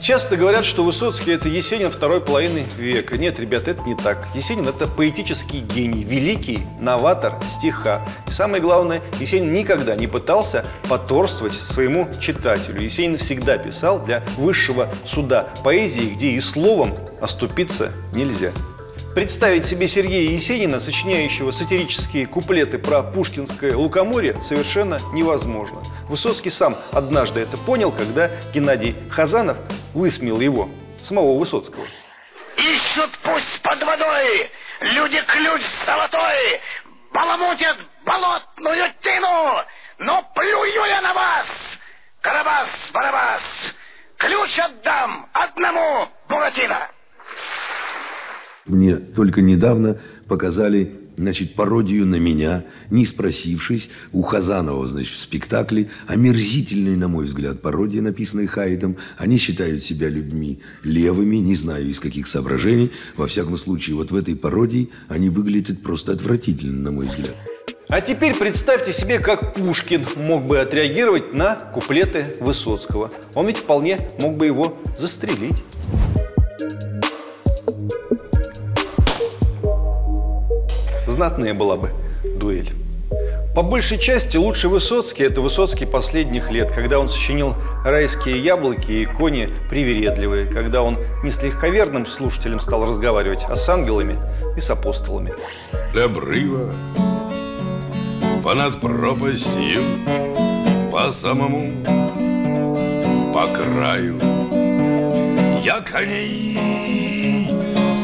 Часто 0.04 0.36
говорят, 0.36 0.66
что 0.66 0.84
Высоцкий– 0.84 1.32
это 1.32 1.48
Есенин 1.48 1.90
второй 1.90 2.20
половины 2.20 2.66
века. 2.76 3.16
Нет, 3.16 3.40
ребята, 3.40 3.70
это 3.70 3.84
не 3.84 3.94
так. 3.94 4.28
Есенин– 4.34 4.68
это 4.68 4.86
поэтический 4.86 5.60
гений, 5.60 6.04
великий 6.04 6.58
новатор 6.78 7.40
стиха. 7.48 8.06
И 8.28 8.30
самое 8.30 8.62
главное, 8.62 9.00
Есенин 9.18 9.54
никогда 9.54 9.96
не 9.96 10.06
пытался 10.06 10.66
поторствовать 10.90 11.54
своему 11.54 12.06
читателю. 12.20 12.82
Есенин 12.82 13.16
всегда 13.16 13.56
писал 13.56 13.98
для 13.98 14.22
высшего 14.36 14.90
суда 15.06 15.48
поэзии, 15.64 16.12
где 16.14 16.32
и 16.32 16.40
словом 16.40 16.94
оступиться 17.22 17.90
нельзя. 18.12 18.52
Представить 19.14 19.64
себе 19.64 19.86
Сергея 19.86 20.28
Есенина, 20.32 20.80
сочиняющего 20.80 21.52
сатирические 21.52 22.26
куплеты 22.26 22.78
про 22.78 23.00
пушкинское 23.04 23.76
лукоморье, 23.76 24.34
совершенно 24.42 24.98
невозможно. 25.12 25.82
Высоцкий 26.08 26.50
сам 26.50 26.74
однажды 26.92 27.38
это 27.38 27.56
понял, 27.56 27.92
когда 27.92 28.28
Геннадий 28.52 28.96
Хазанов 29.10 29.56
высмеял 29.94 30.40
его, 30.40 30.68
самого 31.00 31.38
Высоцкого. 31.38 31.84
Ищут 32.56 33.10
пусть 33.22 33.62
под 33.62 33.80
водой, 33.84 34.50
люди 34.80 35.22
ключ 35.28 35.62
золотой, 35.86 36.60
баламутят 37.12 37.78
болотную 38.04 38.92
тину, 39.00 39.62
но 39.98 40.28
плюю 40.34 40.86
я 40.86 41.00
на 41.02 41.14
вас, 41.14 41.46
Карабас-Барабас, 42.20 43.42
ключ 44.18 44.58
отдам 44.58 45.28
одному 45.32 46.08
Буратино. 46.28 46.88
Мне 48.66 48.96
только 48.96 49.42
недавно 49.42 49.98
показали 50.26 51.04
значит, 51.16 51.54
пародию 51.54 52.06
на 52.06 52.16
меня, 52.16 52.64
не 52.90 53.04
спросившись, 53.04 53.88
у 54.12 54.22
Хазанова, 54.22 54.86
значит, 54.86 55.12
в 55.12 55.18
спектакле, 55.18 55.90
омерзительной, 56.06 56.96
на 56.96 57.08
мой 57.08 57.26
взгляд, 57.26 57.62
пародия, 57.62 58.02
написанная 58.02 58.46
Хайдом. 58.46 58.96
Они 59.16 59.36
считают 59.36 59.84
себя 59.84 60.08
людьми 60.08 60.60
левыми, 60.82 61.36
не 61.36 61.54
знаю 61.54 61.88
из 61.88 62.00
каких 62.00 62.26
соображений. 62.26 62.90
Во 63.16 63.26
всяком 63.26 63.56
случае, 63.56 63.96
вот 63.96 64.10
в 64.10 64.16
этой 64.16 64.34
пародии 64.34 64.90
они 65.08 65.28
выглядят 65.28 65.82
просто 65.82 66.12
отвратительно, 66.12 66.82
на 66.82 66.90
мой 66.90 67.06
взгляд. 67.06 67.36
А 67.90 68.00
теперь 68.00 68.34
представьте 68.34 68.92
себе, 68.92 69.20
как 69.20 69.54
Пушкин 69.54 70.06
мог 70.16 70.46
бы 70.46 70.58
отреагировать 70.58 71.34
на 71.34 71.54
куплеты 71.54 72.24
Высоцкого. 72.40 73.10
Он 73.34 73.46
ведь 73.46 73.58
вполне 73.58 73.98
мог 74.18 74.36
бы 74.36 74.46
его 74.46 74.78
застрелить. 74.96 75.62
Знатная 81.14 81.54
была 81.54 81.76
бы 81.76 81.90
дуэль. 82.24 82.72
По 83.54 83.62
большей 83.62 83.98
части 83.98 84.36
лучший 84.36 84.68
Высоцкий– 84.68 85.22
это 85.24 85.42
Высоцкий 85.42 85.86
последних 85.86 86.50
лет, 86.50 86.72
когда 86.72 86.98
он 86.98 87.08
сочинил 87.08 87.54
«Райские 87.84 88.40
яблоки» 88.40 88.90
и 88.90 89.04
«Кони 89.04 89.48
привередливые», 89.70 90.46
когда 90.46 90.82
он 90.82 90.98
не 91.22 91.30
с 91.30 91.40
легковерным 91.40 92.08
слушателем 92.08 92.58
стал 92.58 92.84
разговаривать, 92.84 93.44
а 93.48 93.54
с 93.54 93.68
ангелами 93.68 94.18
и 94.56 94.60
с 94.60 94.70
апостолами. 94.70 95.34
Обрыва, 95.94 96.72
понад 98.42 98.80
пропастью, 98.80 99.82
по 100.90 101.12
самому, 101.12 101.70
по 103.32 103.46
краю. 103.54 104.18
Я 105.62 105.78
коней 105.80 107.13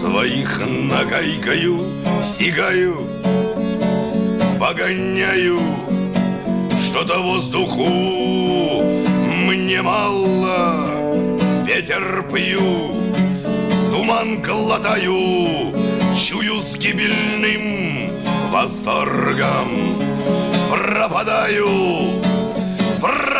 своих 0.00 0.58
нагайкаю, 0.66 1.78
стигаю, 2.22 3.06
погоняю, 4.58 5.60
что-то 6.86 7.18
воздуху 7.18 7.84
мне 9.46 9.82
мало, 9.82 10.88
ветер 11.66 12.26
пью, 12.32 12.94
туман 13.90 14.40
глотаю, 14.40 15.74
чую 16.16 16.62
с 16.62 16.78
гибельным 16.78 18.10
восторгом, 18.50 20.00
пропадаю, 20.70 22.22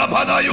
пропадаю. 0.01 0.53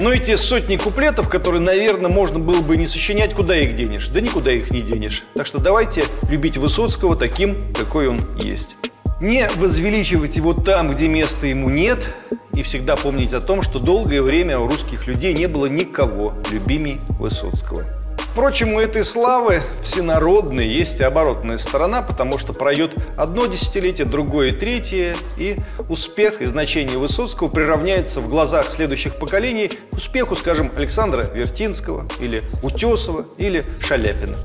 Но 0.00 0.12
эти 0.12 0.34
сотни 0.36 0.76
куплетов, 0.76 1.28
которые, 1.28 1.60
наверное, 1.60 2.10
можно 2.10 2.38
было 2.38 2.60
бы 2.60 2.76
не 2.76 2.86
сочинять, 2.86 3.34
куда 3.34 3.56
их 3.56 3.76
денешь? 3.76 4.08
Да 4.08 4.20
никуда 4.20 4.50
их 4.50 4.70
не 4.72 4.82
денешь. 4.82 5.22
Так 5.34 5.46
что 5.46 5.60
давайте 5.60 6.04
любить 6.28 6.56
Высоцкого 6.56 7.16
таким, 7.16 7.72
какой 7.72 8.08
он 8.08 8.20
есть. 8.38 8.76
Не 9.20 9.48
возвеличивать 9.56 10.36
его 10.36 10.54
там, 10.54 10.92
где 10.92 11.06
места 11.06 11.46
ему 11.46 11.70
нет, 11.70 12.18
и 12.54 12.62
всегда 12.62 12.96
помнить 12.96 13.32
о 13.32 13.40
том, 13.40 13.62
что 13.62 13.78
долгое 13.78 14.22
время 14.22 14.58
у 14.58 14.66
русских 14.66 15.06
людей 15.06 15.32
не 15.34 15.46
было 15.46 15.66
никого 15.66 16.34
любимей 16.50 16.98
Высоцкого. 17.20 18.01
Впрочем, 18.32 18.72
у 18.72 18.80
этой 18.80 19.04
славы 19.04 19.60
всенародной 19.84 20.66
есть 20.66 21.00
и 21.00 21.02
оборотная 21.02 21.58
сторона, 21.58 22.00
потому 22.00 22.38
что 22.38 22.54
пройдет 22.54 22.96
одно 23.18 23.44
десятилетие, 23.44 24.06
другое 24.06 24.54
третье, 24.54 25.16
и 25.36 25.56
успех 25.90 26.40
и 26.40 26.46
значение 26.46 26.96
Высоцкого 26.96 27.48
приравняется 27.48 28.20
в 28.20 28.28
глазах 28.28 28.70
следующих 28.70 29.18
поколений 29.18 29.78
к 29.90 29.98
успеху, 29.98 30.34
скажем, 30.34 30.72
Александра 30.74 31.24
Вертинского, 31.24 32.08
или 32.20 32.42
Утесова, 32.62 33.26
или 33.36 33.62
Шаляпина. 33.82 34.38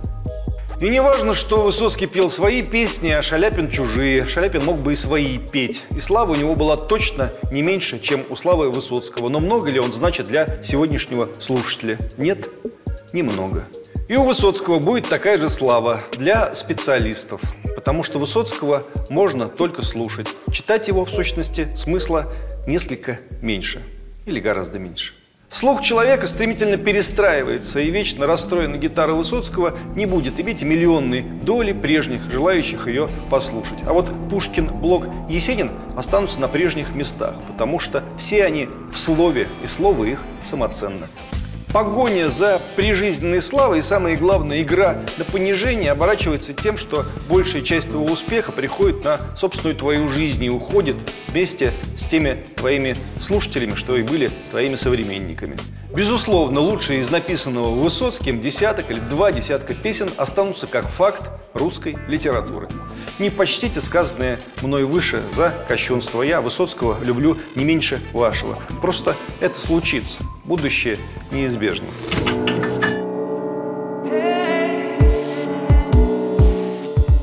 И 0.82 0.89
не 0.89 1.02
важно, 1.02 1.34
что 1.34 1.62
Высоцкий 1.62 2.08
пел 2.08 2.30
свои 2.30 2.63
песни, 2.63 3.10
а 3.10 3.21
Шаляпин 3.21 3.71
чужие. 3.71 4.28
Шаляпин 4.28 4.65
мог 4.65 4.80
бы 4.80 4.93
и 4.93 4.95
свои 4.95 5.38
петь. 5.38 5.84
И 5.95 6.02
слава 6.02 6.34
у 6.34 6.36
него 6.36 6.56
была 6.56 6.76
точно 6.76 7.32
не 7.52 7.63
меньше, 7.63 8.00
чем 8.00 8.26
у 8.30 8.36
Славы 8.36 8.69
Высоцкого. 8.69 9.30
Но 9.30 9.39
много 9.39 9.71
ли 9.71 9.80
он 9.80 9.91
значит 9.93 10.28
для 10.28 10.62
сегодняшнего 10.63 11.28
слушателя? 11.39 11.97
Нет, 12.19 12.52
немного. 13.13 13.65
И 14.08 14.15
у 14.15 14.24
Высоцкого 14.24 14.80
будет 14.80 15.10
такая 15.10 15.38
же 15.38 15.50
слава 15.50 16.02
для 16.12 16.56
специалистов. 16.56 17.41
Потому 17.76 18.04
что 18.04 18.20
Высоцкого 18.20 18.84
можно 19.10 19.48
только 19.48 19.82
слушать. 19.82 20.28
Читать 20.52 20.88
его, 20.88 21.06
в 21.06 21.10
сущности, 21.10 21.67
смысла 21.76 22.34
несколько 22.65 23.20
меньше. 23.41 23.82
Или 24.26 24.39
гораздо 24.39 24.80
меньше. 24.80 25.13
Слух 25.50 25.82
человека 25.82 26.28
стремительно 26.28 26.76
перестраивается, 26.76 27.80
и 27.80 27.89
вечно 27.89 28.28
расстроенная 28.28 28.78
гитара 28.78 29.13
Высоцкого 29.13 29.78
не 29.96 30.06
будет 30.06 30.41
иметь 30.41 30.62
миллионной 30.62 31.22
доли 31.22 31.72
прежних, 31.72 32.30
желающих 32.30 32.88
ее 32.88 33.10
послушать. 33.30 33.78
А 33.86 33.93
вот 33.93 34.08
Пушкин, 34.30 34.67
Блок, 34.67 35.06
Есенин 35.30 35.72
останутся 35.96 36.41
на 36.41 36.50
прежних 36.50 36.93
местах, 36.93 37.36
потому 37.48 37.80
что 37.80 38.04
все 38.20 38.43
они 38.43 38.67
в 38.91 38.98
слове, 38.98 39.48
и 39.63 39.67
слово 39.67 40.04
их 40.04 40.22
самоценно. 40.43 41.08
Погоня 41.74 42.30
за 42.30 42.62
прижизненной 42.76 43.42
славой 43.42 43.80
и, 43.80 43.82
самое 43.82 44.16
главное, 44.16 44.62
игра 44.62 45.04
на 45.18 45.26
понижение 45.26 45.92
оборачивается 45.92 46.54
тем, 46.54 46.78
что 46.78 47.06
большая 47.30 47.62
часть 47.62 47.92
твоего 47.92 48.12
успеха 48.12 48.54
приходит 48.54 49.04
на 49.04 49.20
собственную 49.36 49.76
твою 49.76 50.08
жизнь 50.08 50.44
и 50.44 50.50
уходит 50.50 50.96
вместе 51.28 51.74
с 51.96 52.06
теми 52.06 52.46
твоими 52.56 52.96
слушателями, 53.22 53.76
что 53.76 53.98
и 53.98 54.04
были 54.04 54.32
твоими 54.50 54.76
современниками. 54.76 55.58
Безусловно, 55.94 56.62
лучшие 56.62 57.00
из 57.00 57.10
написанного 57.10 57.70
Высоцким 57.70 58.40
десяток 58.40 58.90
или 58.90 59.00
два 59.00 59.32
десятка 59.32 59.74
песен 59.74 60.10
останутся 60.16 60.68
как 60.68 60.86
факт 60.86 61.30
русской 61.54 61.96
литературы. 62.08 62.70
Не 63.20 63.32
почтите 63.32 63.82
сказанное 63.82 64.40
мной 64.62 64.84
выше 64.84 65.24
за 65.34 65.52
кощунство. 65.68 66.22
Я 66.22 66.40
Высоцкого 66.40 67.04
люблю 67.04 67.36
не 67.56 67.66
меньше 67.66 68.00
вашего. 68.14 68.62
Просто 68.80 69.16
это 69.40 69.60
случится. 69.60 70.20
Будущее 70.46 70.98
неизбежно. 71.32 71.88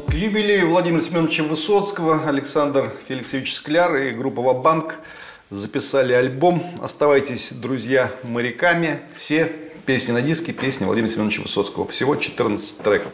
К 0.08 0.14
юбилею 0.14 0.70
Владимира 0.70 1.00
Семеновича 1.00 1.44
Высоцкого 1.44 2.26
Александр 2.26 2.92
Феликсович 3.06 3.54
Скляр 3.54 3.94
и 3.94 4.10
группа 4.10 4.42
«Вабанк» 4.42 4.96
записали 5.50 6.12
альбом 6.12 6.74
«Оставайтесь, 6.82 7.52
друзья, 7.52 8.10
моряками». 8.24 8.98
Все 9.16 9.52
песни 9.86 10.10
на 10.10 10.22
диске, 10.22 10.52
песни 10.52 10.86
Владимира 10.86 11.12
Семеновича 11.12 11.42
Высоцкого. 11.42 11.86
Всего 11.86 12.16
14 12.16 12.78
треков. 12.78 13.12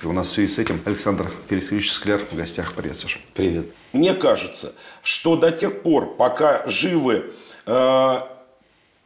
И 0.00 0.06
у 0.06 0.12
нас 0.12 0.28
в 0.28 0.32
связи 0.32 0.52
с 0.52 0.58
этим 0.60 0.80
Александр 0.84 1.32
Феликсович 1.48 1.90
Скляр 1.90 2.20
в 2.20 2.32
гостях. 2.34 2.74
Привет, 2.74 3.00
Саша. 3.00 3.18
Привет. 3.34 3.74
Мне 3.92 4.14
кажется, 4.14 4.74
что 5.02 5.34
до 5.34 5.50
тех 5.50 5.82
пор, 5.82 6.14
пока 6.14 6.64
живы 6.68 7.32
э, 7.66 8.20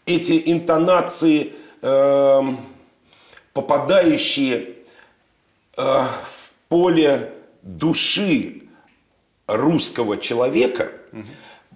эти 0.05 0.43
интонации, 0.53 1.55
э, 1.81 2.41
попадающие 3.55 4.75
э, 5.79 5.83
в 5.83 6.53
поле 6.69 7.33
души 7.63 8.65
русского 9.47 10.19
человека, 10.19 10.93
угу 11.13 11.25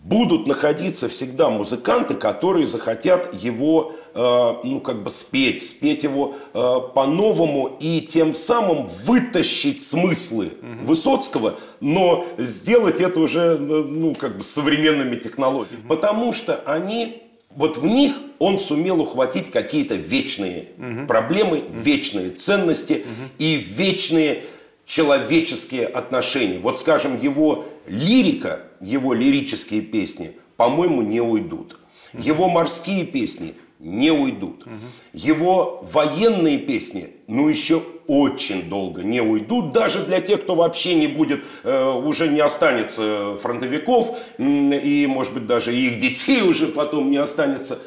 будут 0.08 0.46
находиться 0.46 1.08
всегда 1.08 1.50
музыканты, 1.50 2.14
которые 2.14 2.66
захотят 2.66 3.34
его, 3.34 3.92
э, 4.14 4.54
ну, 4.62 4.80
как 4.80 5.02
бы 5.02 5.10
спеть, 5.10 5.66
спеть 5.66 6.04
его 6.04 6.36
э, 6.54 6.74
по-новому 6.94 7.76
и 7.80 8.00
тем 8.00 8.32
самым 8.34 8.86
вытащить 8.86 9.80
смыслы 9.80 10.46
угу. 10.62 10.86
Высоцкого, 10.86 11.58
но 11.80 12.24
сделать 12.38 13.00
это 13.00 13.20
уже, 13.20 13.56
э, 13.58 13.58
ну, 13.58 14.14
как 14.14 14.36
бы 14.36 14.42
современными 14.44 15.16
технологиями. 15.16 15.80
Угу. 15.80 15.88
Потому 15.88 16.32
что 16.32 16.62
они, 16.66 17.24
вот 17.50 17.78
в 17.78 17.84
них 17.84 18.12
он 18.38 18.60
сумел 18.60 19.00
ухватить 19.00 19.50
какие-то 19.50 19.96
вечные 19.96 20.68
угу. 20.78 21.08
проблемы, 21.08 21.64
вечные 21.68 22.30
ценности 22.30 22.92
угу. 23.04 23.30
и 23.38 23.56
вечные 23.56 24.44
человеческие 24.86 25.86
отношения. 25.86 26.60
Вот, 26.60 26.78
скажем, 26.78 27.18
его 27.18 27.64
лирика, 27.88 28.65
его 28.80 29.14
лирические 29.14 29.82
песни, 29.82 30.32
по-моему, 30.56 31.02
не 31.02 31.20
уйдут. 31.20 31.78
Его 32.12 32.48
морские 32.48 33.04
песни 33.04 33.54
не 33.78 34.10
уйдут. 34.10 34.64
Его 35.12 35.84
военные 35.92 36.58
песни, 36.58 37.10
ну, 37.28 37.48
еще 37.48 37.82
очень 38.06 38.68
долго 38.68 39.02
не 39.02 39.20
уйдут, 39.20 39.72
даже 39.72 40.04
для 40.04 40.20
тех, 40.20 40.42
кто 40.42 40.54
вообще 40.54 40.94
не 40.94 41.08
будет, 41.08 41.44
э, 41.64 41.90
уже 41.92 42.28
не 42.28 42.40
останется 42.40 43.36
фронтовиков, 43.40 44.16
и, 44.38 45.06
может 45.08 45.34
быть, 45.34 45.46
даже 45.46 45.74
их 45.74 45.98
детей 45.98 46.42
уже 46.48 46.68
потом 46.68 47.10
не 47.10 47.16
останется. 47.16 47.80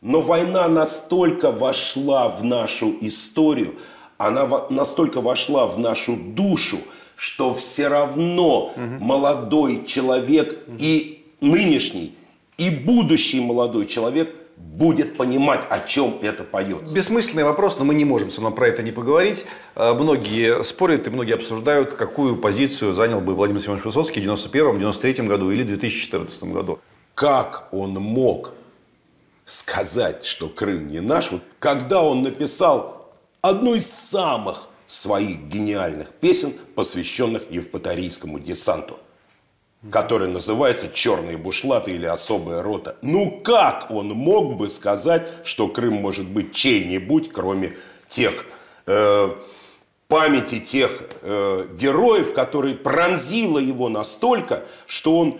Но 0.00 0.20
война 0.20 0.68
настолько 0.68 1.50
вошла 1.52 2.28
в 2.28 2.42
нашу 2.44 2.96
историю, 3.00 3.76
она 4.18 4.48
настолько 4.70 5.20
вошла 5.20 5.66
в 5.66 5.78
нашу 5.78 6.16
душу, 6.16 6.78
что 7.16 7.54
все 7.54 7.88
равно 7.88 8.66
угу. 8.66 9.04
молодой 9.04 9.84
человек 9.86 10.58
угу. 10.66 10.76
и 10.78 11.24
нынешний, 11.40 12.14
и 12.58 12.70
будущий 12.70 13.40
молодой 13.40 13.86
человек 13.86 14.34
будет 14.56 15.16
понимать, 15.16 15.66
о 15.68 15.80
чем 15.80 16.18
это 16.22 16.44
поется. 16.44 16.94
Бессмысленный 16.94 17.44
вопрос, 17.44 17.78
но 17.78 17.84
мы 17.84 17.94
не 17.94 18.04
можем 18.04 18.30
все 18.30 18.40
равно 18.40 18.54
про 18.54 18.68
это 18.68 18.82
не 18.82 18.92
поговорить. 18.92 19.44
Э, 19.74 19.92
Многие 19.94 20.62
спорят 20.64 21.06
и 21.06 21.10
многие 21.10 21.34
обсуждают, 21.34 21.94
какую 21.94 22.36
позицию 22.36 22.92
занял 22.92 23.20
бы 23.20 23.34
Владимир 23.34 23.60
Семенович 23.60 23.84
Высоцкий 23.84 24.20
в 24.20 24.22
91 24.22 24.78
93 24.78 25.26
году 25.26 25.50
или 25.50 25.62
2014 25.62 26.44
году. 26.44 26.78
Как 27.14 27.68
он 27.72 27.92
мог 27.92 28.52
сказать, 29.44 30.24
что 30.24 30.48
Крым 30.48 30.88
не 30.88 31.00
наш, 31.00 31.30
вот 31.30 31.42
когда 31.58 32.02
он 32.02 32.22
написал 32.22 33.12
одну 33.40 33.74
из 33.74 33.90
самых 33.90 34.68
своих 34.86 35.40
гениальных 35.40 36.08
песен, 36.10 36.54
посвященных 36.74 37.50
Евпаторийскому 37.50 38.38
десанту, 38.38 38.98
которая 39.90 40.28
называется 40.28 40.88
«Черные 40.92 41.36
бушлаты» 41.36 41.92
или 41.92 42.06
«Особая 42.06 42.62
рота». 42.62 42.96
Ну 43.02 43.40
как 43.42 43.90
он 43.90 44.08
мог 44.08 44.56
бы 44.56 44.68
сказать, 44.68 45.28
что 45.44 45.68
Крым 45.68 45.94
может 45.94 46.26
быть 46.26 46.54
чей-нибудь, 46.54 47.30
кроме 47.32 47.76
тех 48.08 48.46
э, 48.86 49.34
памяти 50.08 50.60
тех 50.60 51.02
э, 51.22 51.66
героев, 51.78 52.32
которые 52.32 52.74
пронзило 52.74 53.58
его 53.58 53.88
настолько, 53.88 54.64
что 54.86 55.18
он 55.18 55.38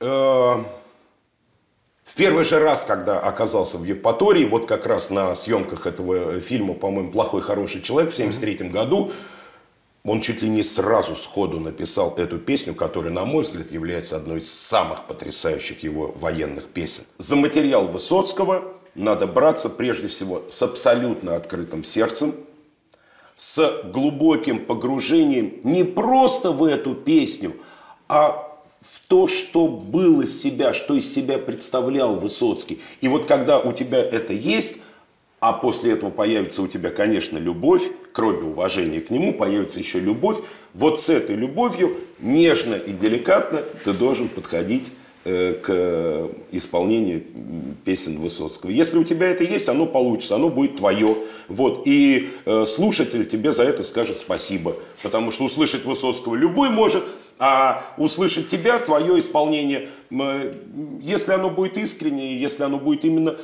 э, 0.00 0.64
в 2.06 2.14
первый 2.14 2.44
же 2.44 2.60
раз, 2.60 2.84
когда 2.84 3.18
оказался 3.18 3.78
в 3.78 3.84
Евпатории, 3.84 4.44
вот 4.44 4.66
как 4.66 4.86
раз 4.86 5.10
на 5.10 5.34
съемках 5.34 5.86
этого 5.86 6.40
фильма, 6.40 6.74
по-моему, 6.74 7.10
«Плохой, 7.10 7.42
хороший 7.42 7.82
человек» 7.82 8.12
в 8.12 8.14
1973 8.14 8.68
году, 8.68 9.10
он 10.04 10.20
чуть 10.20 10.40
ли 10.40 10.48
не 10.48 10.62
сразу 10.62 11.16
сходу 11.16 11.58
написал 11.58 12.14
эту 12.16 12.38
песню, 12.38 12.76
которая, 12.76 13.12
на 13.12 13.24
мой 13.24 13.42
взгляд, 13.42 13.72
является 13.72 14.16
одной 14.16 14.38
из 14.38 14.52
самых 14.52 15.04
потрясающих 15.08 15.82
его 15.82 16.12
военных 16.12 16.66
песен. 16.66 17.02
За 17.18 17.34
материал 17.34 17.88
Высоцкого 17.88 18.72
надо 18.94 19.26
браться 19.26 19.68
прежде 19.68 20.06
всего 20.06 20.44
с 20.48 20.62
абсолютно 20.62 21.34
открытым 21.34 21.82
сердцем, 21.82 22.36
с 23.34 23.82
глубоким 23.82 24.64
погружением 24.64 25.60
не 25.64 25.82
просто 25.82 26.52
в 26.52 26.62
эту 26.62 26.94
песню, 26.94 27.56
а 28.08 28.45
в 28.90 29.06
то, 29.06 29.28
что 29.28 29.68
был 29.68 30.20
из 30.22 30.40
себя, 30.40 30.72
что 30.72 30.94
из 30.94 31.12
себя 31.12 31.38
представлял 31.38 32.16
Высоцкий. 32.16 32.80
И 33.00 33.08
вот 33.08 33.26
когда 33.26 33.60
у 33.60 33.72
тебя 33.72 33.98
это 33.98 34.32
есть, 34.32 34.80
а 35.38 35.52
после 35.52 35.92
этого 35.92 36.10
появится 36.10 36.62
у 36.62 36.66
тебя, 36.66 36.90
конечно, 36.90 37.38
любовь, 37.38 37.82
кроме 38.12 38.42
уважения 38.42 39.00
к 39.00 39.10
нему, 39.10 39.34
появится 39.34 39.78
еще 39.78 40.00
любовь. 40.00 40.38
Вот 40.72 40.98
с 40.98 41.10
этой 41.10 41.36
любовью 41.36 41.98
нежно 42.18 42.74
и 42.74 42.92
деликатно 42.92 43.62
ты 43.84 43.92
должен 43.92 44.28
подходить 44.28 44.92
э, 45.24 45.52
к 45.52 46.30
исполнению 46.52 47.22
песен 47.84 48.18
Высоцкого. 48.18 48.70
Если 48.70 48.98
у 48.98 49.04
тебя 49.04 49.28
это 49.28 49.44
есть, 49.44 49.68
оно 49.68 49.86
получится, 49.86 50.36
оно 50.36 50.48
будет 50.48 50.76
твое. 50.76 51.16
Вот. 51.48 51.82
И 51.84 52.30
э, 52.46 52.64
слушатель 52.64 53.26
тебе 53.26 53.52
за 53.52 53.64
это 53.64 53.82
скажет 53.82 54.16
спасибо. 54.16 54.74
Потому 55.02 55.30
что 55.30 55.44
услышать 55.44 55.84
Высоцкого 55.84 56.34
любой 56.34 56.70
может, 56.70 57.04
а 57.38 57.82
услышать 57.96 58.48
тебя, 58.48 58.78
твое 58.78 59.18
исполнение, 59.18 59.88
э, 60.10 60.54
если 61.00 61.32
оно 61.32 61.50
будет 61.50 61.76
искреннее, 61.76 62.40
если 62.40 62.64
оно 62.64 62.78
будет 62.78 63.04
именно 63.04 63.36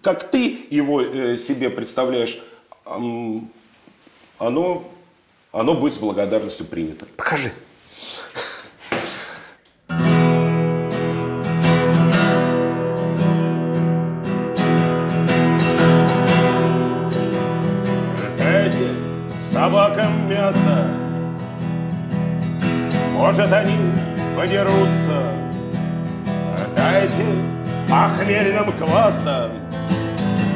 как 0.00 0.30
ты 0.30 0.66
его 0.70 1.02
э, 1.02 1.36
себе 1.36 1.68
представляешь, 1.68 2.40
оно, 2.84 3.44
оно 4.38 5.74
будет 5.74 5.94
с 5.94 5.98
благодарностью 5.98 6.66
принято. 6.66 7.06
Покажи. 7.16 7.52
Подерутся. 24.52 25.22
Дайте 26.76 27.24
похмельным 27.88 28.72
квасом, 28.72 29.50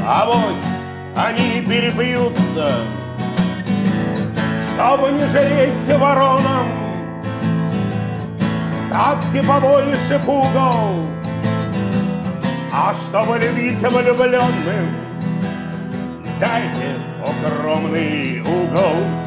авось 0.07 0.57
они 1.17 1.63
перепьются. 1.63 2.75
Чтобы 4.67 5.13
не 5.13 5.27
жалеть 5.27 5.99
воронам, 5.99 6.67
ставьте 8.67 9.43
побольше 9.43 10.21
пугал. 10.25 10.97
А 12.73 12.93
чтобы 12.93 13.39
любить 13.39 13.81
влюбленным, 13.81 14.95
дайте 16.39 16.97
укромный 17.23 18.41
угол. 18.41 19.26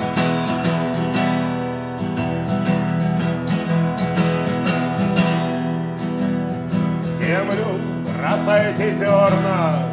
Землю 7.30 7.80
бросайте 8.08 8.94
зерна, 8.94 9.84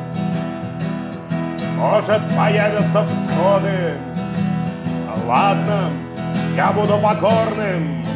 может 1.76 2.22
появятся 2.34 3.04
всходы. 3.04 3.94
Ладно, 5.26 5.90
я 6.56 6.72
буду 6.72 6.98
покорным, 6.98 8.06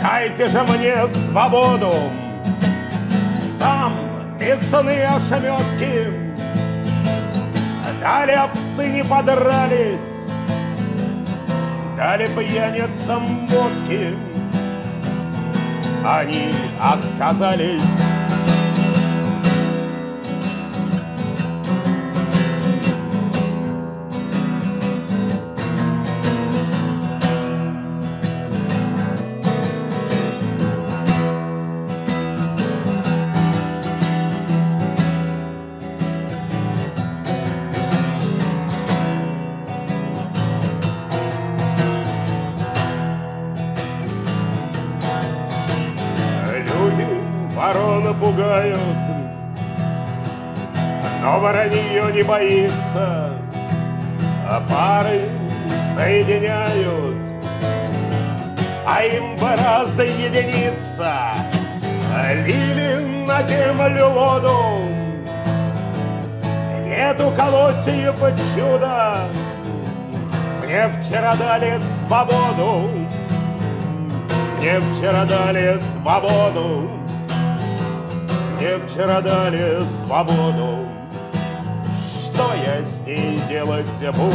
дайте 0.00 0.46
же 0.48 0.62
мне 0.62 1.06
свободу. 1.08 1.92
Сам 3.58 3.92
мясные 4.38 5.08
ошметки, 5.08 6.12
далее 8.00 8.48
псы 8.54 8.86
не 8.90 9.04
подрались, 9.04 10.28
дали 11.96 12.28
пьяницам 12.28 13.46
водки. 13.48 14.14
Они 16.04 16.52
отказались 16.80 18.02
воронье 51.52 52.12
не 52.14 52.22
боится, 52.22 53.32
а 54.48 54.60
пары 54.68 55.20
соединяют, 55.94 57.16
а 58.86 59.02
им 59.04 59.38
пора 59.38 59.86
соединиться. 59.86 61.32
Лили 62.46 63.24
на 63.26 63.42
землю 63.42 64.08
воду, 64.10 64.56
нету 66.86 67.32
колосьев 67.36 68.18
чуда. 68.54 69.28
Мне 70.62 70.88
вчера 70.88 71.34
дали 71.36 71.78
свободу, 71.78 72.90
мне 74.58 74.80
вчера 74.80 75.24
дали 75.24 75.78
свободу, 75.92 76.90
мне 78.56 78.78
вчера 78.78 79.20
дали 79.20 79.86
свободу. 79.86 80.81
Что 82.32 82.54
я 82.54 82.82
с 82.82 83.00
ней 83.00 83.38
делать 83.46 83.84
буду? 84.00 84.32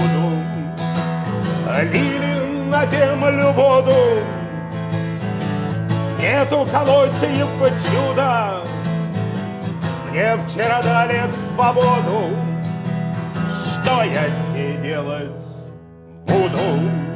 Лили 1.91 2.69
на 2.69 2.85
землю 2.85 3.51
воду, 3.53 3.95
нету 6.19 6.67
колосьев 6.71 7.49
чуда. 7.59 8.61
Мне 10.11 10.37
вчера 10.47 10.81
дали 10.83 11.27
свободу, 11.27 12.35
что 13.65 14.03
я 14.03 14.27
с 14.29 14.47
ней 14.53 14.77
делать 14.77 15.41
буду? 16.27 17.06